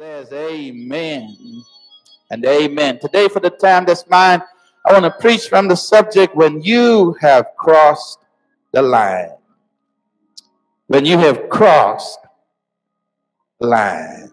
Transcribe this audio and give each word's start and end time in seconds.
says 0.00 0.32
amen 0.32 1.36
and 2.30 2.42
amen. 2.46 2.98
Today, 2.98 3.28
for 3.28 3.38
the 3.38 3.50
time 3.50 3.84
that's 3.84 4.08
mine, 4.08 4.40
I 4.86 4.94
want 4.94 5.04
to 5.04 5.10
preach 5.10 5.46
from 5.46 5.68
the 5.68 5.76
subject 5.76 6.34
when 6.34 6.62
you 6.62 7.18
have 7.20 7.48
crossed 7.58 8.18
the 8.72 8.80
line. 8.80 9.32
When 10.86 11.04
you 11.04 11.18
have 11.18 11.50
crossed 11.50 12.18
the 13.60 13.66
line. 13.66 14.32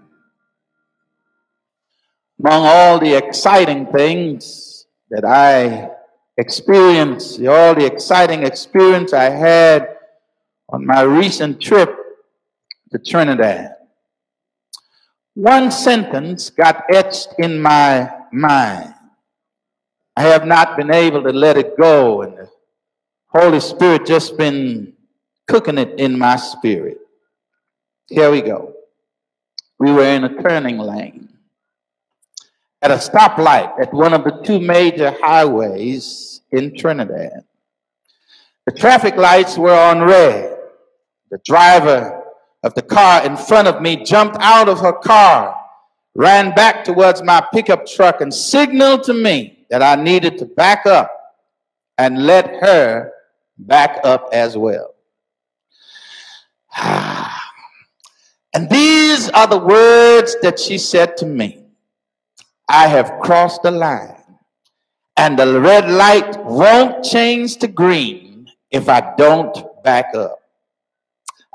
Among 2.40 2.66
all 2.66 2.98
the 2.98 3.16
exciting 3.16 3.88
things 3.88 4.86
that 5.10 5.26
I 5.26 5.90
experienced, 6.38 7.42
all 7.42 7.76
the 7.76 7.86
exciting 7.86 8.44
experience 8.46 9.12
I 9.12 9.32
had 9.32 9.98
on 10.70 10.86
my 10.86 11.02
recent 11.02 11.60
trip 11.60 11.94
to 12.94 13.00
Trinidad 13.00 13.77
one 15.38 15.70
sentence 15.70 16.50
got 16.50 16.86
etched 16.92 17.36
in 17.38 17.62
my 17.62 18.10
mind. 18.32 18.92
I 20.16 20.24
have 20.24 20.48
not 20.48 20.76
been 20.76 20.92
able 20.92 21.22
to 21.22 21.30
let 21.30 21.58
it 21.58 21.78
go, 21.78 22.24
and 22.24 22.36
the 22.36 22.50
Holy 23.28 23.60
Spirit 23.60 24.08
just 24.08 24.36
been 24.36 24.94
cooking 25.48 25.78
it 25.78 26.00
in 26.00 26.18
my 26.18 26.38
spirit. 26.38 26.98
Here 28.08 28.32
we 28.32 28.42
go. 28.42 28.74
We 29.78 29.92
were 29.92 30.06
in 30.06 30.24
a 30.24 30.42
turning 30.42 30.80
lane 30.80 31.30
at 32.82 32.90
a 32.90 32.96
stoplight 32.96 33.80
at 33.80 33.94
one 33.94 34.16
of 34.16 34.24
the 34.24 34.42
two 34.44 34.60
major 34.60 35.16
highways 35.22 36.42
in 36.52 36.76
Trinidad. 36.76 37.44
The 38.66 38.72
traffic 38.72 39.16
lights 39.16 39.56
were 39.56 39.70
on 39.70 40.02
red. 40.02 40.58
The 41.30 41.40
driver 41.46 42.17
of 42.68 42.76
the 42.76 42.82
car 42.82 43.26
in 43.26 43.36
front 43.38 43.68
of 43.68 43.82
me 43.82 44.04
jumped 44.04 44.38
out 44.42 44.68
of 44.70 44.80
her 44.82 44.94
car, 44.94 45.56
ran 46.14 46.54
back 46.54 46.84
towards 46.84 47.24
my 47.24 47.42
pickup 47.54 47.88
truck, 47.88 48.22
and 48.22 48.32
signaled 48.32 49.04
to 49.06 49.14
me 49.14 49.66
that 49.70 49.82
I 49.82 49.96
needed 49.96 50.38
to 50.40 50.46
back 50.46 50.86
up 50.86 51.10
and 51.98 52.26
let 52.26 52.46
her 52.62 53.14
back 53.58 54.02
up 54.04 54.30
as 54.32 54.56
well. 54.56 54.94
And 58.54 58.72
these 58.72 59.30
are 59.32 59.46
the 59.46 59.60
words 59.60 60.36
that 60.42 60.58
she 60.58 60.80
said 60.80 61.16
to 61.18 61.28
me 61.28 61.64
I 62.68 62.88
have 62.88 63.20
crossed 63.22 63.62
the 63.62 63.70
line, 63.70 64.24
and 65.16 65.38
the 65.38 65.62
red 65.62 65.92
light 65.92 66.44
won't 66.44 67.04
change 67.04 67.58
to 67.58 67.68
green 67.68 68.50
if 68.72 68.90
I 68.90 69.14
don't 69.16 69.56
back 69.84 70.16
up. 70.16 70.40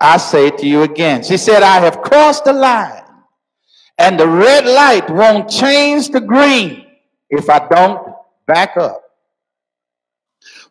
I 0.03 0.17
say 0.17 0.51
to 0.51 0.67
you 0.67 0.83
again. 0.83 1.23
She 1.23 1.37
said, 1.37 1.63
I 1.63 1.79
have 1.79 2.03
crossed 2.03 2.45
the 2.45 2.53
line, 2.53 3.05
and 3.97 4.19
the 4.19 4.27
red 4.27 4.67
light 4.67 5.09
won't 5.09 5.49
change 5.49 6.09
to 6.09 6.21
green 6.21 6.87
if 7.31 7.49
I 7.49 7.67
don't 7.69 8.13
back 8.47 8.77
up. 8.77 9.01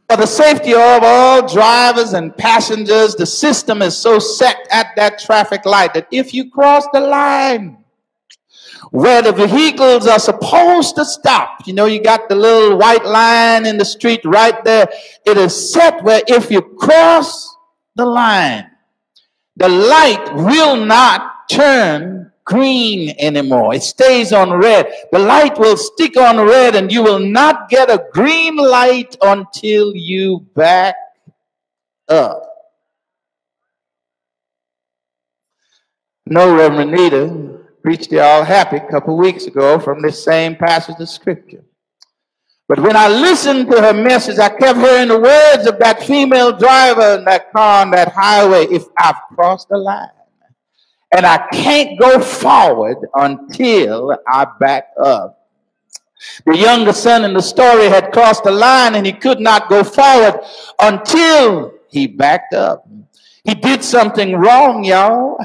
For 0.10 0.18
the 0.18 0.26
safety 0.26 0.74
of 0.74 1.00
all 1.02 1.48
drivers 1.48 2.12
and 2.12 2.36
passengers, 2.36 3.16
the 3.16 3.26
system 3.26 3.82
is 3.82 3.96
so 3.96 4.20
set 4.20 4.68
at 4.70 4.88
that 4.98 5.20
traffic 5.20 5.66
light 5.66 5.94
that 5.94 6.08
if 6.12 6.34
you 6.34 6.52
cross 6.52 6.84
the 6.92 7.00
line, 7.00 7.78
where 8.90 9.22
the 9.22 9.32
vehicles 9.32 10.08
are 10.08 10.20
supposed 10.20 10.96
to 10.96 11.06
stop. 11.06 11.66
You 11.66 11.74
know, 11.74 11.86
you 11.86 12.02
got 12.02 12.28
the 12.28 12.36
little 12.36 12.78
white 12.78 13.06
line 13.06 13.66
in 13.66 13.78
the 13.78 13.86
street 13.86 14.22
right 14.26 14.62
there. 14.66 14.90
It 15.26 15.38
is 15.38 15.72
set 15.72 16.04
where 16.04 16.22
if 16.28 16.52
you 16.52 16.62
cross 16.62 17.56
the 17.96 18.06
line, 18.06 18.71
the 19.62 19.70
light 19.70 20.34
will 20.34 20.76
not 20.76 21.48
turn 21.48 22.32
green 22.46 23.16
anymore. 23.20 23.76
It 23.76 23.84
stays 23.84 24.34
on 24.34 24.52
red. 24.52 24.92
The 25.12 25.20
light 25.20 25.60
will 25.60 25.78
stick 25.78 26.18
on 26.18 26.38
red 26.44 26.76
and 26.76 26.92
you 26.92 27.04
will 27.04 27.20
not 27.20 27.70
get 27.70 27.92
a 27.92 28.04
green 28.12 28.58
light 28.58 29.16
until 29.22 29.96
you 29.96 30.40
back 30.56 30.96
up. 32.10 32.44
No, 36.26 36.56
Reverend 36.56 36.92
Nita 36.92 37.60
preached 37.84 38.12
y'all 38.12 38.44
happy 38.44 38.78
a 38.78 38.90
couple 38.90 39.16
weeks 39.16 39.46
ago 39.46 39.78
from 39.78 40.02
this 40.02 40.24
same 40.24 40.56
passage 40.56 40.96
of 41.00 41.08
scripture. 41.08 41.64
But 42.72 42.80
when 42.80 42.96
I 42.96 43.10
listened 43.10 43.70
to 43.70 43.82
her 43.82 43.94
message, 43.94 44.40
I 44.40 44.48
kept 44.48 44.80
hearing 44.80 45.10
the 45.10 45.20
words 45.20 45.68
of 45.68 45.78
that 45.80 46.04
female 46.04 46.58
driver 46.58 47.20
in 47.20 47.26
that 47.26 47.52
car 47.52 47.82
on 47.82 47.92
that 47.92 48.14
highway. 48.14 48.64
If 48.68 48.86
I've 48.98 49.18
crossed 49.36 49.68
the 49.68 49.78
line 49.78 50.08
and 51.14 51.26
I 51.26 51.50
can't 51.52 52.00
go 52.00 52.22
forward 52.22 52.96
until 53.14 54.18
I 54.26 54.48
back 54.58 54.86
up. 55.04 55.50
The 56.46 56.56
younger 56.56 56.94
son 56.94 57.26
in 57.26 57.34
the 57.34 57.42
story 57.42 57.90
had 57.90 58.14
crossed 58.14 58.46
the 58.46 58.52
line 58.52 58.96
and 58.96 59.06
he 59.06 59.12
could 59.12 59.42
not 59.42 59.68
go 59.68 59.84
forward 59.84 60.40
until 60.82 61.74
he 61.90 62.08
backed 62.08 62.54
up. 62.54 62.88
He 63.44 63.56
did 63.56 63.84
something 63.84 64.36
wrong, 64.36 64.84
y'all, 64.84 65.36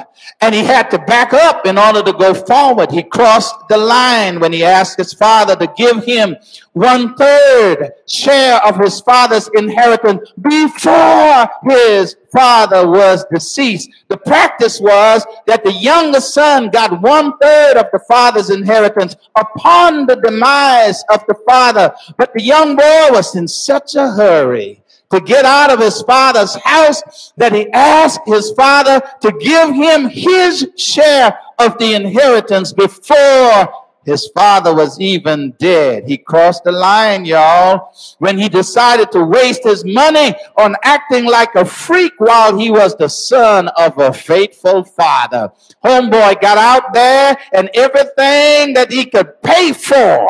and 0.42 0.54
he 0.54 0.62
had 0.62 0.90
to 0.90 0.98
back 0.98 1.32
up 1.32 1.64
in 1.66 1.78
order 1.78 2.02
to 2.02 2.12
go 2.12 2.34
forward. 2.34 2.90
He 2.92 3.02
crossed 3.02 3.54
the 3.70 3.78
line 3.78 4.38
when 4.38 4.52
he 4.52 4.62
asked 4.62 4.98
his 4.98 5.14
father 5.14 5.56
to 5.56 5.72
give 5.78 6.04
him 6.04 6.36
one 6.74 7.14
third 7.14 7.92
share 8.06 8.62
of 8.66 8.78
his 8.78 9.00
father's 9.00 9.48
inheritance 9.54 10.30
before 10.42 11.48
his 11.64 12.16
father 12.30 12.86
was 12.86 13.24
deceased. 13.32 13.88
The 14.08 14.18
practice 14.18 14.78
was 14.78 15.24
that 15.46 15.64
the 15.64 15.72
younger 15.72 16.20
son 16.20 16.68
got 16.68 17.00
one 17.00 17.32
third 17.38 17.78
of 17.78 17.86
the 17.94 18.00
father's 18.06 18.50
inheritance 18.50 19.16
upon 19.38 20.04
the 20.04 20.16
demise 20.16 21.02
of 21.10 21.24
the 21.28 21.36
father, 21.48 21.94
but 22.18 22.34
the 22.34 22.42
young 22.42 22.76
boy 22.76 23.08
was 23.10 23.34
in 23.36 23.48
such 23.48 23.94
a 23.94 24.10
hurry 24.10 24.82
to 25.16 25.24
get 25.24 25.44
out 25.44 25.70
of 25.72 25.80
his 25.80 26.02
father's 26.02 26.54
house 26.56 27.32
that 27.36 27.52
he 27.52 27.70
asked 27.72 28.20
his 28.26 28.50
father 28.52 29.00
to 29.22 29.32
give 29.32 29.74
him 29.74 30.08
his 30.08 30.68
share 30.76 31.38
of 31.58 31.78
the 31.78 31.94
inheritance 31.94 32.72
before 32.72 33.68
his 34.04 34.28
father 34.28 34.72
was 34.72 35.00
even 35.00 35.52
dead. 35.58 36.04
He 36.06 36.16
crossed 36.16 36.64
the 36.64 36.70
line, 36.70 37.24
y'all, 37.24 37.92
when 38.18 38.38
he 38.38 38.48
decided 38.48 39.10
to 39.12 39.24
waste 39.24 39.64
his 39.64 39.84
money 39.84 40.34
on 40.56 40.76
acting 40.84 41.24
like 41.24 41.54
a 41.56 41.64
freak 41.64 42.12
while 42.18 42.56
he 42.56 42.70
was 42.70 42.94
the 42.94 43.08
son 43.08 43.68
of 43.68 43.98
a 43.98 44.12
faithful 44.12 44.84
father. 44.84 45.50
Homeboy 45.84 46.40
got 46.40 46.58
out 46.58 46.92
there 46.92 47.36
and 47.52 47.68
everything 47.74 48.74
that 48.74 48.92
he 48.92 49.06
could 49.06 49.42
pay 49.42 49.72
for 49.72 50.28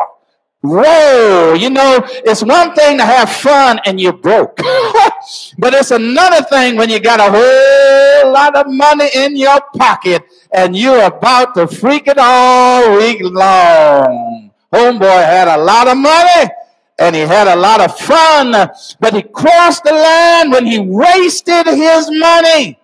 Whoa, 0.69 1.53
you 1.53 1.69
know, 1.69 2.03
it's 2.25 2.43
one 2.43 2.73
thing 2.73 2.97
to 2.97 3.05
have 3.05 3.31
fun 3.31 3.79
and 3.85 4.01
you're 4.01 4.11
broke, 4.11 4.57
but 5.57 5.73
it's 5.73 5.91
another 5.91 6.43
thing 6.43 6.75
when 6.75 6.89
you 6.89 6.99
got 6.99 7.21
a 7.21 7.31
whole 7.31 8.33
lot 8.33 8.55
of 8.55 8.65
money 8.67 9.07
in 9.15 9.37
your 9.37 9.61
pocket 9.77 10.25
and 10.51 10.75
you're 10.75 11.05
about 11.05 11.55
to 11.55 11.67
freak 11.67 12.07
it 12.07 12.17
all 12.17 12.97
week 12.97 13.21
long. 13.21 14.51
Homeboy 14.73 15.23
had 15.23 15.47
a 15.47 15.57
lot 15.57 15.87
of 15.87 15.97
money 15.97 16.51
and 16.99 17.15
he 17.15 17.21
had 17.21 17.47
a 17.47 17.55
lot 17.55 17.79
of 17.79 17.97
fun, 17.97 18.51
but 18.99 19.13
he 19.13 19.21
crossed 19.21 19.85
the 19.85 19.93
line 19.93 20.51
when 20.51 20.65
he 20.65 20.79
wasted 20.79 21.65
his 21.67 22.11
money 22.11 22.77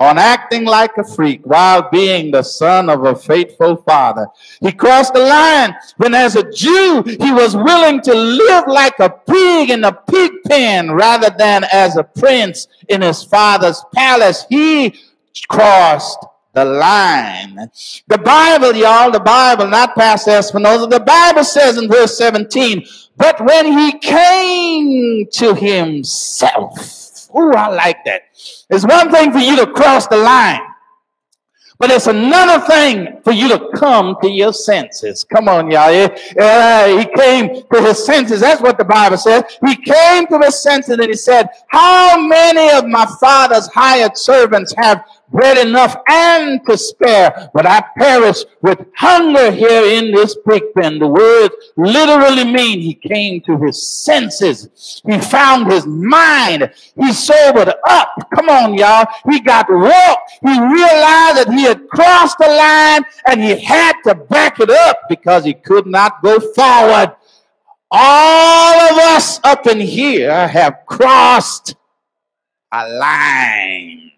on 0.00 0.16
acting 0.16 0.64
like 0.64 0.96
a 0.96 1.04
freak 1.04 1.40
while 1.44 1.88
being 1.90 2.30
the 2.30 2.42
son 2.42 2.88
of 2.88 3.04
a 3.04 3.16
faithful 3.16 3.76
father. 3.76 4.26
He 4.60 4.70
crossed 4.70 5.12
the 5.12 5.20
line 5.20 5.74
when, 5.96 6.14
as 6.14 6.36
a 6.36 6.50
Jew, 6.50 7.02
he 7.04 7.32
was 7.32 7.56
willing 7.56 8.00
to 8.02 8.14
live 8.14 8.64
like 8.68 8.98
a 9.00 9.10
pig 9.10 9.70
in 9.70 9.84
a 9.84 9.92
pig 9.92 10.30
pen 10.46 10.92
rather 10.92 11.34
than 11.36 11.64
as 11.72 11.96
a 11.96 12.04
prince 12.04 12.68
in 12.88 13.02
his 13.02 13.24
father's 13.24 13.82
palace. 13.92 14.46
He 14.48 14.94
crossed 15.48 16.24
the 16.54 16.64
line. 16.64 17.56
The 18.06 18.18
Bible, 18.18 18.74
y'all, 18.74 19.10
the 19.10 19.20
Bible, 19.20 19.66
not 19.66 19.94
Pastor 19.96 20.30
Espinosa, 20.30 20.86
the 20.86 21.00
Bible 21.00 21.44
says 21.44 21.76
in 21.76 21.88
verse 21.88 22.16
17, 22.16 22.86
but 23.16 23.44
when 23.44 23.66
he 23.66 23.98
came 23.98 25.26
to 25.32 25.54
himself, 25.54 27.07
Ooh, 27.36 27.52
I 27.52 27.68
like 27.68 28.04
that. 28.04 28.22
It's 28.70 28.84
one 28.86 29.10
thing 29.10 29.32
for 29.32 29.38
you 29.38 29.56
to 29.56 29.66
cross 29.72 30.06
the 30.06 30.16
line, 30.16 30.60
but 31.78 31.90
it's 31.90 32.08
another 32.08 32.64
thing 32.66 33.20
for 33.22 33.32
you 33.32 33.48
to 33.48 33.70
come 33.76 34.16
to 34.22 34.28
your 34.28 34.52
senses. 34.52 35.24
Come 35.24 35.48
on, 35.48 35.70
y'all. 35.70 36.08
Uh, 36.38 36.98
he 36.98 37.06
came 37.16 37.62
to 37.72 37.82
his 37.82 38.04
senses. 38.04 38.40
That's 38.40 38.60
what 38.60 38.78
the 38.78 38.84
Bible 38.84 39.16
says. 39.16 39.44
He 39.64 39.76
came 39.76 40.26
to 40.26 40.38
his 40.38 40.60
senses 40.60 40.98
and 40.98 41.04
he 41.04 41.14
said, 41.14 41.48
How 41.68 42.20
many 42.20 42.70
of 42.76 42.86
my 42.86 43.06
father's 43.20 43.68
hired 43.68 44.16
servants 44.16 44.74
have 44.76 45.04
bread 45.30 45.66
enough 45.66 45.96
and 46.08 46.64
to 46.66 46.76
spare, 46.76 47.50
but 47.52 47.66
I 47.66 47.84
perish 47.96 48.44
with 48.62 48.78
hunger 48.96 49.50
here 49.50 49.84
in 49.84 50.12
this 50.12 50.36
pig 50.48 50.62
pen. 50.74 50.98
The 50.98 51.08
words 51.08 51.54
literally 51.76 52.44
mean 52.44 52.80
he 52.80 52.94
came 52.94 53.40
to 53.42 53.58
his 53.58 53.86
senses. 53.86 55.02
He 55.06 55.18
found 55.18 55.70
his 55.70 55.86
mind. 55.86 56.70
He 56.96 57.12
sobered 57.12 57.72
up. 57.88 58.30
Come 58.34 58.48
on, 58.48 58.74
y'all. 58.74 59.06
He 59.30 59.40
got 59.40 59.66
woke. 59.68 60.18
He 60.42 60.48
realized 60.48 61.38
that 61.38 61.52
he 61.52 61.67
had 61.68 61.88
crossed 61.88 62.38
the 62.38 62.48
line 62.48 63.02
and 63.28 63.42
he 63.42 63.56
had 63.56 63.94
to 64.02 64.14
back 64.14 64.58
it 64.60 64.70
up 64.70 64.98
because 65.08 65.44
he 65.44 65.54
could 65.54 65.86
not 65.86 66.22
go 66.22 66.40
forward. 66.40 67.14
All 67.90 68.80
of 68.90 68.98
us 68.98 69.40
up 69.44 69.66
in 69.66 69.80
here 69.80 70.48
have 70.48 70.80
crossed 70.86 71.74
a 72.72 72.88
line. 72.88 74.10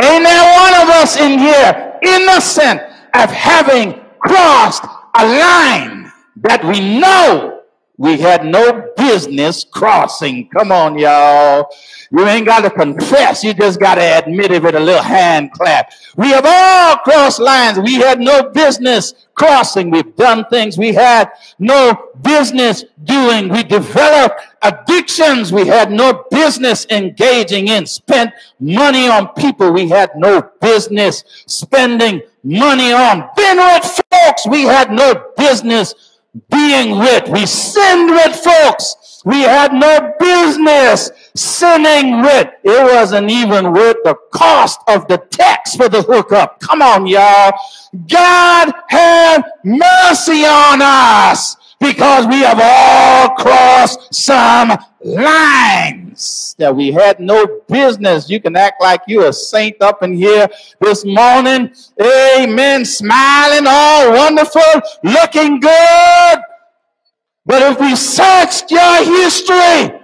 Ain't 0.00 0.24
there 0.24 0.60
one 0.60 0.82
of 0.82 0.88
us 0.90 1.16
in 1.16 1.38
here 1.38 1.98
innocent 2.02 2.80
of 3.14 3.30
having 3.30 4.00
crossed 4.20 4.84
a 5.16 5.26
line 5.26 6.12
that 6.36 6.64
we 6.64 7.00
know 7.00 7.62
we 7.96 8.16
had 8.18 8.44
no 8.44 8.92
business 9.08 9.64
crossing? 9.64 10.48
Come 10.50 10.70
on, 10.70 10.98
y'all. 10.98 11.70
You 12.10 12.26
ain't 12.26 12.46
got 12.46 12.60
to 12.60 12.70
confess. 12.70 13.42
You 13.42 13.54
just 13.54 13.80
got 13.80 13.96
to 13.96 14.18
admit 14.18 14.50
it 14.50 14.62
with 14.62 14.74
a 14.74 14.80
little 14.80 15.02
hand 15.02 15.52
clap. 15.52 15.92
We 16.16 16.28
have 16.30 16.44
all 16.46 16.96
crossed 16.98 17.40
lines. 17.40 17.78
We 17.78 17.94
had 17.94 18.20
no 18.20 18.50
business 18.50 19.26
crossing. 19.34 19.90
We've 19.90 20.14
done 20.16 20.44
things 20.50 20.76
we 20.76 20.92
had 20.92 21.30
no 21.58 22.10
business 22.22 22.84
doing. 23.04 23.48
We 23.48 23.62
developed 23.62 24.40
addictions 24.62 25.52
we 25.52 25.66
had 25.66 25.90
no 25.90 26.24
business 26.30 26.86
engaging 26.90 27.68
in. 27.68 27.86
Spent 27.86 28.32
money 28.60 29.08
on 29.08 29.28
people 29.34 29.72
we 29.72 29.88
had 29.88 30.10
no 30.16 30.50
business 30.60 31.24
spending 31.46 32.20
money 32.42 32.92
on. 32.92 33.28
Been 33.36 33.56
with 33.58 34.00
folks 34.10 34.46
we 34.46 34.62
had 34.62 34.90
no 34.90 35.32
business 35.36 35.94
being 36.50 36.98
with. 36.98 37.28
We 37.28 37.46
sinned 37.46 38.10
with 38.10 38.36
folks 38.36 38.96
we 39.28 39.42
had 39.42 39.74
no 39.74 40.14
business 40.18 41.10
sinning 41.36 42.22
with. 42.22 42.48
It 42.64 42.94
wasn't 42.94 43.30
even 43.30 43.74
worth 43.74 43.98
the 44.02 44.14
cost 44.32 44.80
of 44.88 45.06
the 45.06 45.18
text 45.18 45.76
for 45.76 45.90
the 45.90 46.00
hookup. 46.00 46.60
Come 46.60 46.80
on, 46.80 47.06
y'all. 47.06 47.52
God 48.08 48.72
have 48.88 49.44
mercy 49.62 50.46
on 50.46 50.80
us 50.80 51.56
because 51.78 52.26
we 52.26 52.40
have 52.40 52.58
all 52.58 53.34
crossed 53.34 54.14
some 54.14 54.72
lines 55.04 56.56
that 56.58 56.74
we 56.74 56.90
had 56.90 57.20
no 57.20 57.60
business. 57.68 58.30
You 58.30 58.40
can 58.40 58.56
act 58.56 58.80
like 58.80 59.02
you're 59.06 59.26
a 59.26 59.32
saint 59.34 59.76
up 59.82 60.02
in 60.02 60.14
here 60.14 60.48
this 60.80 61.04
morning. 61.04 61.70
Amen. 62.00 62.86
Smiling, 62.86 63.66
all 63.68 64.10
wonderful, 64.10 64.62
looking 65.04 65.60
good. 65.60 66.37
But 67.48 67.62
if 67.62 67.80
we 67.80 67.96
searched 67.96 68.70
your 68.70 68.96
history, 69.22 69.98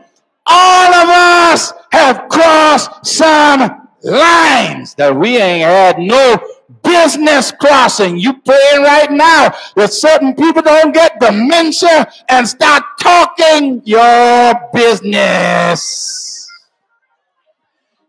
all 0.47 0.95
of 0.95 1.09
us 1.11 1.75
have 1.93 2.27
crossed 2.31 3.05
some 3.05 3.87
lines 4.03 4.95
that 4.95 5.15
we 5.15 5.37
ain't 5.37 5.69
had 5.69 5.99
no 5.99 6.39
business 6.83 7.53
crossing. 7.53 8.17
You 8.17 8.41
praying 8.41 8.83
right 8.83 9.11
now 9.11 9.53
that 9.77 9.93
certain 9.93 10.35
people 10.35 10.63
don't 10.63 10.95
get 10.95 11.21
dementia 11.21 12.11
and 12.31 12.49
start 12.49 12.83
talking 12.99 13.83
your 13.85 14.55
business. 14.73 16.49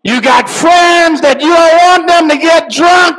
You 0.05 0.21
got 0.21 0.47
friends 0.47 1.19
that 1.19 1.41
you 1.41 1.53
don't 1.53 1.77
want 1.83 2.07
them 2.07 2.29
to 2.29 2.37
get 2.37 2.69
drunk. 2.71 3.17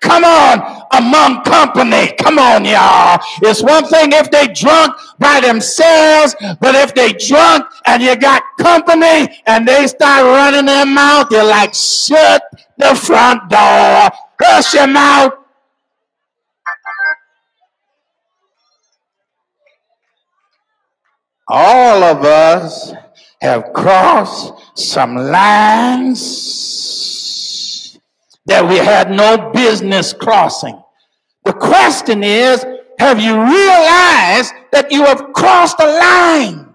Come 0.00 0.24
on, 0.24 0.79
among 0.92 1.42
company. 1.42 2.12
Come 2.18 2.38
on, 2.38 2.64
y'all. 2.64 3.20
It's 3.42 3.62
one 3.62 3.84
thing 3.86 4.12
if 4.12 4.30
they 4.30 4.48
drunk 4.48 4.94
by 5.18 5.40
themselves, 5.40 6.34
but 6.60 6.74
if 6.74 6.94
they 6.94 7.12
drunk 7.12 7.66
and 7.86 8.02
you 8.02 8.16
got 8.16 8.42
company 8.58 9.42
and 9.46 9.66
they 9.66 9.86
start 9.86 10.24
running 10.24 10.66
their 10.66 10.86
mouth, 10.86 11.28
you're 11.30 11.44
like, 11.44 11.74
shut 11.74 12.42
the 12.76 12.94
front 12.94 13.48
door, 13.50 14.10
hush 14.40 14.74
your 14.74 14.86
mouth. 14.86 15.32
All 21.48 22.04
of 22.04 22.24
us 22.24 22.92
have 23.40 23.72
crossed 23.72 24.52
some 24.78 25.16
lines 25.16 26.20
that 28.50 28.68
we 28.68 28.76
had 28.76 29.12
no 29.12 29.50
business 29.52 30.12
crossing. 30.12 30.76
The 31.44 31.52
question 31.52 32.24
is, 32.24 32.66
have 32.98 33.20
you 33.20 33.32
realized 33.32 34.52
that 34.72 34.90
you 34.90 35.04
have 35.04 35.32
crossed 35.32 35.78
a 35.78 35.86
line 35.86 36.74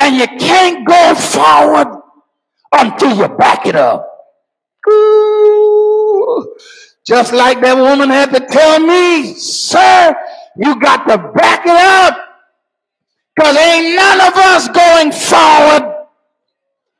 and 0.00 0.16
you 0.16 0.26
can't 0.26 0.86
go 0.86 1.14
forward 1.14 2.02
until 2.72 3.16
you 3.16 3.28
back 3.28 3.64
it 3.66 3.76
up? 3.76 4.10
Just 7.06 7.32
like 7.32 7.60
that 7.60 7.76
woman 7.76 8.10
had 8.10 8.34
to 8.34 8.40
tell 8.40 8.80
me, 8.80 9.34
sir, 9.34 10.16
you 10.56 10.80
got 10.80 11.06
to 11.06 11.16
back 11.32 11.64
it 11.64 11.70
up. 11.70 12.18
Because 13.36 13.56
ain't 13.56 13.94
none 13.94 14.20
of 14.20 14.34
us 14.34 14.68
going 14.68 15.12
forward. 15.12 15.94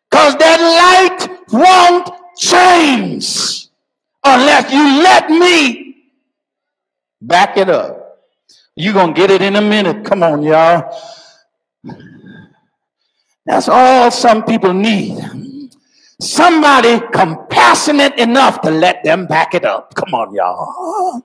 Because 0.09 0.37
that 0.37 0.61
light 0.63 1.29
won't 1.51 2.26
change 2.37 3.69
unless 4.25 4.73
you 4.73 5.03
let 5.03 5.31
me 5.31 5.97
back 7.21 7.57
it 7.57 7.69
up. 7.69 8.19
You're 8.75 8.93
going 8.93 9.15
to 9.15 9.21
get 9.21 9.31
it 9.31 9.43
in 9.43 9.57
a 9.57 9.63
minute. 9.63 10.05
Come 10.05 10.23
on, 10.23 10.43
y'all. 10.43 10.93
That's 13.47 13.69
all 13.69 14.11
some 14.11 14.45
people 14.45 14.75
need. 14.75 15.19
Somebody 16.21 17.01
compassionate 17.13 18.19
enough 18.19 18.61
to 18.63 18.71
let 18.71 19.05
them 19.05 19.27
back 19.27 19.55
it 19.55 19.65
up. 19.65 19.95
Come 19.95 20.15
on, 20.15 20.35
y'all. 20.35 21.23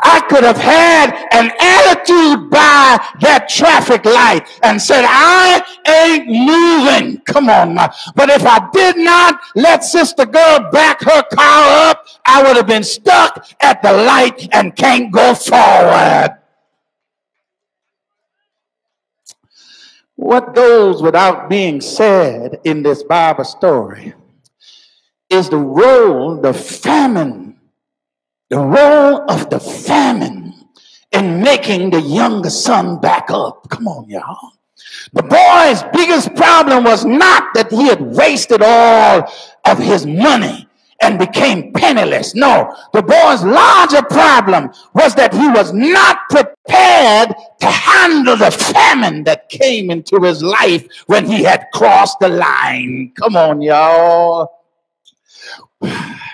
I 0.00 0.20
could 0.28 0.44
have 0.44 0.58
had 0.58 1.10
an 1.32 1.50
attitude 1.60 2.50
by 2.50 3.04
that 3.20 3.48
traffic 3.48 4.04
light 4.04 4.46
and 4.62 4.80
said, 4.80 5.04
I 5.06 5.62
ain't 5.86 6.28
moving. 6.28 7.20
Come 7.22 7.50
on 7.50 7.74
now. 7.74 7.90
But 8.14 8.30
if 8.30 8.46
I 8.46 8.68
did 8.72 8.96
not 8.96 9.40
let 9.54 9.84
sister 9.84 10.24
girl 10.24 10.70
back 10.70 11.02
her 11.02 11.22
car 11.32 11.90
up, 11.90 12.06
I 12.24 12.42
would 12.42 12.56
have 12.56 12.66
been 12.66 12.84
stuck 12.84 13.48
at 13.60 13.82
the 13.82 13.92
light 13.92 14.48
and 14.52 14.76
can't 14.76 15.10
go 15.10 15.34
forward. 15.34 16.38
What 20.18 20.52
goes 20.52 21.00
without 21.00 21.48
being 21.48 21.80
said 21.80 22.58
in 22.64 22.82
this 22.82 23.04
Bible 23.04 23.44
story 23.44 24.14
is 25.30 25.48
the 25.48 25.58
role 25.58 26.40
the 26.40 26.52
famine, 26.52 27.47
the 28.50 28.58
role 28.58 29.30
of 29.30 29.50
the 29.50 29.60
famine 29.60 30.54
in 31.12 31.42
making 31.42 31.90
the 31.90 32.00
younger 32.00 32.50
son 32.50 33.00
back 33.00 33.30
up. 33.30 33.68
Come 33.68 33.88
on, 33.88 34.08
y'all. 34.08 34.52
The 35.12 35.22
boy's 35.22 35.82
biggest 35.92 36.34
problem 36.34 36.84
was 36.84 37.04
not 37.04 37.54
that 37.54 37.70
he 37.70 37.88
had 37.88 38.00
wasted 38.00 38.62
all 38.62 39.30
of 39.64 39.78
his 39.78 40.06
money 40.06 40.68
and 41.00 41.18
became 41.18 41.72
penniless. 41.72 42.34
No, 42.34 42.74
the 42.92 43.02
boy's 43.02 43.44
larger 43.44 44.02
problem 44.02 44.70
was 44.94 45.14
that 45.14 45.32
he 45.32 45.48
was 45.48 45.72
not 45.72 46.18
prepared 46.28 47.34
to 47.60 47.66
handle 47.66 48.36
the 48.36 48.50
famine 48.50 49.24
that 49.24 49.48
came 49.48 49.90
into 49.90 50.20
his 50.20 50.42
life 50.42 50.86
when 51.06 51.24
he 51.24 51.44
had 51.44 51.66
crossed 51.72 52.18
the 52.20 52.28
line. 52.28 53.12
Come 53.16 53.36
on, 53.36 53.62
y'all. 53.62 54.50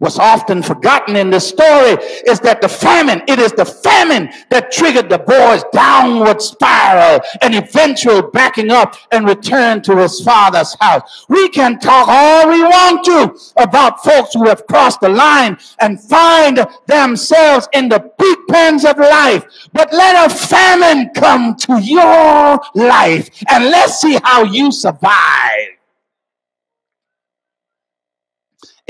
What's 0.00 0.18
often 0.18 0.62
forgotten 0.62 1.14
in 1.14 1.28
this 1.28 1.46
story 1.46 1.98
is 2.26 2.40
that 2.40 2.62
the 2.62 2.70
famine, 2.70 3.22
it 3.28 3.38
is 3.38 3.52
the 3.52 3.66
famine 3.66 4.30
that 4.48 4.72
triggered 4.72 5.10
the 5.10 5.18
boy's 5.18 5.62
downward 5.74 6.40
spiral 6.40 7.20
and 7.42 7.54
eventual 7.54 8.22
backing 8.22 8.70
up 8.70 8.96
and 9.12 9.28
return 9.28 9.82
to 9.82 9.98
his 9.98 10.22
father's 10.22 10.74
house. 10.80 11.26
We 11.28 11.50
can 11.50 11.78
talk 11.78 12.08
all 12.08 12.48
we 12.48 12.62
want 12.62 13.04
to 13.04 13.62
about 13.62 14.02
folks 14.02 14.32
who 14.32 14.48
have 14.48 14.66
crossed 14.66 15.02
the 15.02 15.10
line 15.10 15.58
and 15.80 16.00
find 16.00 16.66
themselves 16.86 17.68
in 17.74 17.90
the 17.90 18.00
pig 18.00 18.38
pens 18.48 18.86
of 18.86 18.96
life. 18.96 19.44
But 19.74 19.92
let 19.92 20.30
a 20.30 20.34
famine 20.34 21.10
come 21.14 21.56
to 21.56 21.78
your 21.78 22.58
life 22.74 23.28
and 23.50 23.64
let's 23.64 24.00
see 24.00 24.18
how 24.24 24.44
you 24.44 24.72
survive. 24.72 25.69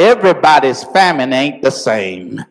Everybody's 0.00 0.83
famine 0.83 1.35
ain't 1.35 1.61
the 1.61 1.71
same. 1.71 2.42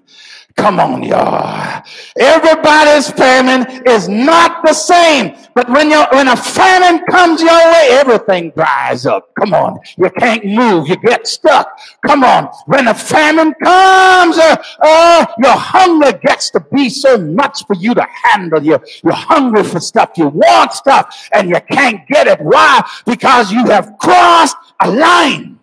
Come 0.56 0.80
on, 0.80 1.02
y'all. 1.02 1.82
Everybody's 2.20 3.10
famine 3.10 3.66
is 3.88 4.08
not 4.08 4.64
the 4.64 4.74
same. 4.74 5.36
But 5.56 5.68
when 5.70 5.90
you 5.90 6.04
when 6.12 6.28
a 6.28 6.36
famine 6.36 7.04
comes 7.10 7.42
your 7.42 7.50
way, 7.50 7.88
everything 7.92 8.52
dries 8.52 9.08
up. 9.08 9.34
Come 9.34 9.56
on. 9.56 9.80
You 9.98 10.12
can't 10.12 10.46
move. 10.46 10.90
You 10.90 10.98
get 10.98 11.26
stuck. 11.28 11.80
Come 12.06 12.24
on. 12.24 12.50
When 12.68 12.88
a 12.88 12.94
famine 12.94 13.56
comes, 13.64 14.38
uh, 14.38 14.62
uh, 14.84 15.26
your 15.42 15.58
hunger 15.58 16.12
gets 16.12 16.52
to 16.52 16.60
be 16.60 16.90
so 16.90 17.18
much 17.18 17.66
for 17.66 17.76
you 17.78 17.96
to 17.96 18.06
handle. 18.26 18.62
You, 18.62 18.80
you're 19.04 19.14
hungry 19.14 19.64
for 19.64 19.80
stuff. 19.80 20.12
You 20.18 20.28
want 20.28 20.74
stuff 20.74 21.30
and 21.34 21.50
you 21.50 21.60
can't 21.72 22.06
get 22.08 22.28
it. 22.28 22.42
Why? 22.42 22.88
Because 23.08 23.52
you 23.52 23.66
have 23.68 23.98
crossed 23.98 24.58
a 24.82 24.92
line. 24.92 25.58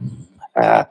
Uh, 0.56 0.84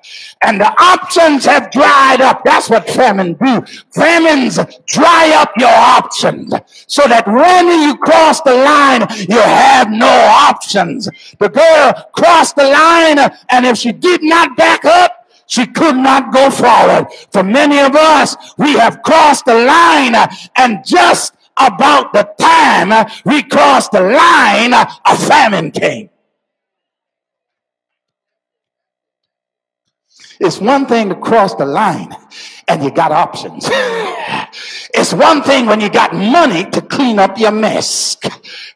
and 0.44 0.62
the 0.62 0.72
options 0.82 1.46
have 1.46 1.72
dried 1.72 2.22
up. 2.22 2.44
That's 2.44 2.70
what 2.70 2.88
famine 2.90 3.34
do. 3.34 3.64
Famines 3.94 4.60
dry 4.86 5.34
up 5.36 5.52
your 5.58 5.74
options 5.74 6.54
so 6.88 7.08
that 7.08 7.26
when 7.28 7.82
you 7.82 7.98
cross 7.98 8.42
the 8.42 8.54
line, 8.54 9.08
you 9.28 9.40
have 9.40 9.90
no 9.90 10.08
options. 10.08 11.10
The 11.40 11.50
girl 11.50 11.94
crossed 12.14 12.56
the 12.56 12.70
line 12.70 13.18
and 13.50 13.66
if 13.66 13.78
she 13.78 13.92
did 13.92 14.22
not 14.22 14.56
back 14.56 14.86
up, 14.86 15.28
she 15.48 15.66
could 15.66 15.96
not 15.96 16.32
go 16.32 16.50
forward. 16.50 17.08
For 17.32 17.44
many 17.44 17.80
of 17.80 17.96
us, 17.96 18.36
we 18.58 18.74
have 18.74 19.02
crossed 19.02 19.46
the 19.46 19.56
line 19.56 20.16
and 20.56 20.86
just 20.86 21.34
about 21.58 22.14
the 22.14 22.30
time 22.38 23.10
we 23.26 23.44
crossed 23.44 23.92
the 23.92 24.02
line, 24.02 24.74
a 24.74 25.18
famine 25.18 25.72
came. 25.72 26.10
It's 30.40 30.60
one 30.60 30.86
thing 30.86 31.10
to 31.10 31.16
cross 31.16 31.56
the 31.56 31.66
line 31.66 32.16
and 32.68 32.84
you 32.84 32.92
got 32.92 33.12
options. 33.12 33.68
it's 34.94 35.14
one 35.14 35.42
thing 35.44 35.66
when 35.66 35.80
you 35.80 35.90
got 35.90 36.14
money 36.14 36.70
to 36.72 36.82
clean 36.82 37.20
up 37.20 37.38
your 37.38 37.52
mess. 37.52 38.18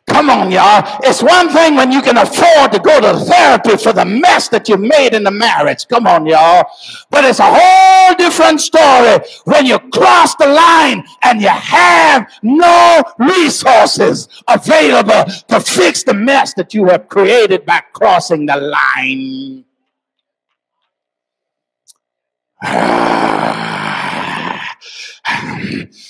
Come 0.07 0.29
on, 0.29 0.51
y'all. 0.51 0.99
It's 1.03 1.21
one 1.21 1.49
thing 1.49 1.75
when 1.75 1.91
you 1.91 2.01
can 2.01 2.17
afford 2.17 2.71
to 2.71 2.79
go 2.79 2.99
to 3.01 3.19
therapy 3.25 3.77
for 3.77 3.93
the 3.93 4.05
mess 4.05 4.47
that 4.49 4.69
you 4.69 4.77
made 4.77 5.13
in 5.13 5.23
the 5.23 5.31
marriage. 5.31 5.87
Come 5.87 6.07
on, 6.07 6.25
y'all. 6.25 6.65
But 7.09 7.25
it's 7.25 7.39
a 7.39 7.45
whole 7.45 8.15
different 8.15 8.61
story 8.61 9.19
when 9.45 9.65
you 9.65 9.79
cross 9.79 10.35
the 10.35 10.47
line 10.47 11.03
and 11.23 11.41
you 11.41 11.49
have 11.49 12.31
no 12.41 13.03
resources 13.19 14.29
available 14.47 15.25
to 15.49 15.59
fix 15.59 16.03
the 16.03 16.13
mess 16.13 16.53
that 16.55 16.73
you 16.73 16.85
have 16.85 17.09
created 17.09 17.65
by 17.65 17.81
crossing 17.93 18.45
the 18.45 18.57
line. 18.57 19.65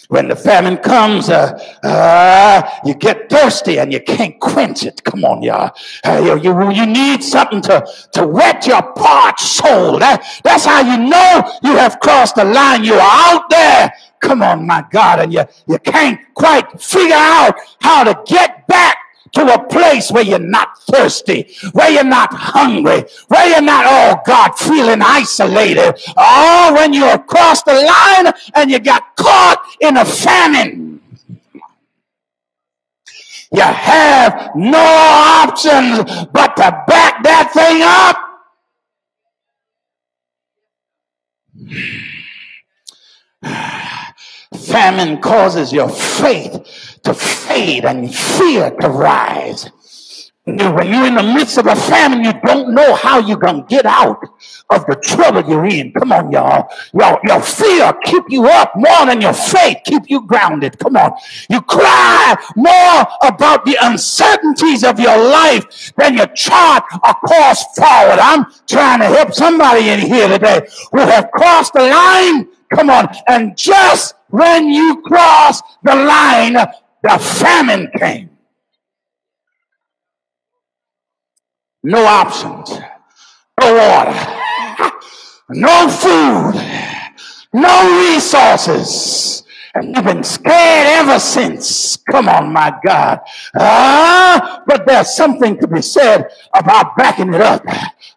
when 0.10 0.28
the 0.28 0.36
famine 0.36 0.78
comes, 0.78 1.30
uh, 1.30 1.52
uh, 1.84 2.62
you 2.84 2.96
get 2.96 3.30
thirsty 3.30 3.78
and 3.78 3.94
you 3.94 4.00
can't 4.00 4.40
quench 4.40 4.84
it. 4.84 5.04
Come 5.04 5.24
on, 5.26 5.44
y'all. 5.44 5.72
Uh, 6.04 6.22
you, 6.24 6.40
you, 6.42 6.72
you 6.72 6.86
need 6.88 7.24
something 7.24 7.62
to, 7.62 7.86
to 8.14 8.26
wet 8.26 8.66
your 8.66 8.82
parched 8.94 9.42
soul. 9.42 10.00
That, 10.00 10.26
that's 10.44 10.66
how 10.66 10.82
you 10.82 10.98
know 11.10 11.52
you 11.64 11.78
have 11.78 12.00
crossed 12.00 12.36
the 12.36 12.46
line. 12.46 12.84
You 12.84 12.96
are 12.96 13.34
out 13.34 13.50
there. 13.50 13.94
Come 14.20 14.42
on, 14.42 14.66
my 14.66 14.84
God. 14.92 15.20
And 15.20 15.32
you, 15.32 15.44
you 15.68 15.78
can't 15.80 16.20
quite 16.34 16.82
figure 16.82 17.16
out 17.16 17.56
how 17.80 18.04
to 18.04 18.20
get 18.26 18.66
back 18.68 18.98
to 19.34 19.54
a 19.54 19.64
place 19.68 20.12
where 20.12 20.24
you're 20.24 20.40
not 20.40 20.82
thirsty, 20.84 21.48
where 21.74 21.90
you're 21.90 22.04
not 22.04 22.34
hungry, 22.34 23.04
where 23.28 23.50
you're 23.50 23.62
not, 23.62 23.86
oh 23.88 24.22
God, 24.26 24.52
feeling 24.58 25.02
isolated. 25.02 25.94
Oh, 26.18 26.74
when 26.76 26.94
you 26.94 27.10
across 27.10 27.64
the 27.64 27.74
line 27.74 28.34
and 28.56 28.72
you 28.72 28.80
got 28.80 29.16
caught 29.16 29.64
in 29.80 29.98
a 29.98 30.06
famine. 30.06 31.02
You 33.52 33.64
have 33.64 34.52
no 34.56 34.78
options 34.78 36.28
but 36.32 36.56
to 36.58 36.84
back 36.88 37.24
that 37.24 37.52
thing 37.52 37.82
up. 37.84 38.26
Famine 44.70 45.20
causes 45.20 45.74
your 45.74 45.90
faith 45.90 47.00
to 47.04 47.14
fade 47.14 47.86
and 47.86 48.14
fear 48.14 48.70
to 48.82 48.90
rise. 48.90 49.70
When 50.46 50.88
you're 50.88 51.06
in 51.06 51.16
the 51.16 51.24
midst 51.24 51.58
of 51.58 51.68
a 51.68 51.76
famine, 51.76 52.24
you 52.24 52.34
don't 52.44 52.74
know 52.74 52.96
how 52.96 53.20
you're 53.20 53.38
going 53.38 53.64
to 53.64 53.68
get 53.68 53.86
out 53.86 54.24
of 54.70 54.86
the 54.86 54.96
trouble 54.96 55.48
you're 55.48 55.66
in. 55.66 55.92
Come 55.94 56.12
on, 56.12 56.32
y'all. 56.32 56.70
Your, 56.94 57.20
your 57.24 57.42
fear 57.42 57.94
keep 58.04 58.24
you 58.30 58.46
up 58.46 58.72
more 58.76 59.06
than 59.06 59.22
your 59.22 59.34
faith 59.34 59.78
keep 59.86 60.04
you 60.08 60.26
grounded. 60.26 60.80
Come 60.80 60.98
on. 60.98 61.14
You 61.50 61.62
cry 61.62 62.36
more 62.56 63.06
about 63.28 63.66
the 63.66 63.78
uncertainties 63.82 64.84
of 64.84 65.00
your 65.00 65.18
life 65.18 65.94
than 65.98 66.16
you 66.16 66.26
chart 66.36 66.84
a 67.04 67.14
course 67.14 67.64
forward. 67.76 68.20
I'm 68.20 68.46
trying 68.68 69.00
to 69.00 69.08
help 69.08 69.34
somebody 69.34 69.90
in 69.90 70.00
here 70.00 70.28
today 70.28 70.68
who 70.92 71.00
have 71.00 71.30
crossed 71.32 71.74
the 71.74 71.82
line. 71.82 72.48
Come 72.74 72.90
on. 72.90 73.10
And 73.28 73.58
just 73.58 74.16
when 74.30 74.70
you 74.70 75.02
cross 75.02 75.62
the 75.84 75.96
line, 75.96 76.54
the 76.54 77.18
famine 77.20 77.90
came. 77.98 78.30
No 81.84 82.04
options, 82.06 82.72
no 83.60 83.74
water, 83.74 84.92
no 85.50 85.88
food, 85.88 86.56
no 87.54 88.12
resources. 88.14 89.39
And 89.76 89.96
you've 89.96 90.06
been 90.06 90.24
scared 90.24 90.88
ever 90.88 91.20
since. 91.20 91.98
Come 91.98 92.28
on, 92.28 92.52
my 92.52 92.74
God. 92.84 93.20
Ah, 93.56 94.64
but 94.66 94.86
there's 94.86 95.16
something 95.16 95.58
to 95.60 95.68
be 95.68 95.82
said 95.82 96.28
about 96.54 96.98
backing 96.98 97.34
it 97.34 97.42
up 97.42 97.64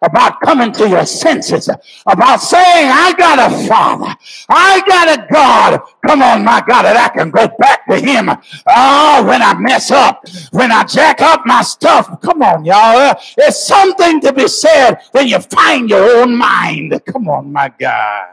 about 0.03 0.41
coming 0.41 0.71
to 0.73 0.87
your 0.87 1.05
senses, 1.05 1.69
about 2.05 2.37
saying, 2.37 2.89
I 2.91 3.13
got 3.17 3.39
a 3.39 3.67
father, 3.67 4.13
I 4.49 4.81
got 4.85 5.17
a 5.17 5.27
God. 5.31 5.81
Come 6.05 6.21
on, 6.21 6.43
my 6.43 6.61
God, 6.67 6.83
that 6.83 6.97
I 6.97 7.09
can 7.09 7.31
go 7.31 7.47
back 7.57 7.85
to 7.87 7.99
him. 7.99 8.29
Oh, 8.67 9.25
when 9.25 9.41
I 9.41 9.53
mess 9.57 9.91
up, 9.91 10.25
when 10.51 10.71
I 10.71 10.83
jack 10.83 11.21
up 11.21 11.45
my 11.45 11.61
stuff. 11.61 12.21
Come 12.21 12.41
on, 12.41 12.65
y'all. 12.65 13.15
There's 13.37 13.57
something 13.57 14.19
to 14.21 14.33
be 14.33 14.47
said 14.47 14.99
when 15.11 15.27
you 15.27 15.39
find 15.39 15.89
your 15.89 16.17
own 16.17 16.35
mind. 16.35 16.99
Come 17.05 17.29
on, 17.29 17.51
my 17.51 17.71
God. 17.79 18.27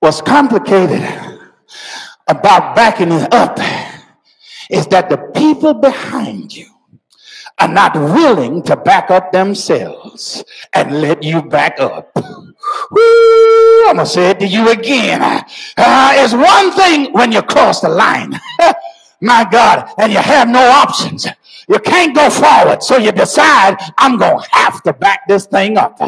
What's 0.00 0.20
complicated 0.20 1.02
about 2.28 2.76
backing 2.76 3.12
it 3.12 3.32
up 3.32 3.58
is 4.70 4.86
that 4.88 5.08
the 5.08 5.18
people 5.34 5.74
behind 5.74 6.54
you 6.54 6.66
are 7.58 7.68
not 7.68 7.94
willing 7.94 8.62
to 8.64 8.76
back 8.76 9.10
up 9.10 9.32
themselves 9.32 10.44
and 10.72 11.00
let 11.00 11.22
you 11.22 11.42
back 11.42 11.78
up. 11.78 12.10
Woo, 12.90 13.86
I'm 13.88 13.98
to 13.98 14.06
say 14.06 14.30
it 14.30 14.40
to 14.40 14.46
you 14.46 14.70
again. 14.70 15.22
Uh, 15.22 15.44
it's 16.14 16.34
one 16.34 16.72
thing 16.72 17.12
when 17.12 17.32
you 17.32 17.42
cross 17.42 17.80
the 17.80 17.88
line, 17.88 18.38
my 19.20 19.46
God, 19.50 19.90
and 19.98 20.12
you 20.12 20.18
have 20.18 20.48
no 20.48 20.60
options. 20.60 21.26
You 21.68 21.78
can't 21.78 22.14
go 22.14 22.28
forward. 22.30 22.82
So 22.82 22.98
you 22.98 23.12
decide, 23.12 23.76
I'm 23.98 24.18
going 24.18 24.40
to 24.40 24.48
have 24.52 24.82
to 24.82 24.92
back 24.92 25.26
this 25.28 25.46
thing 25.46 25.78
up. 25.78 25.98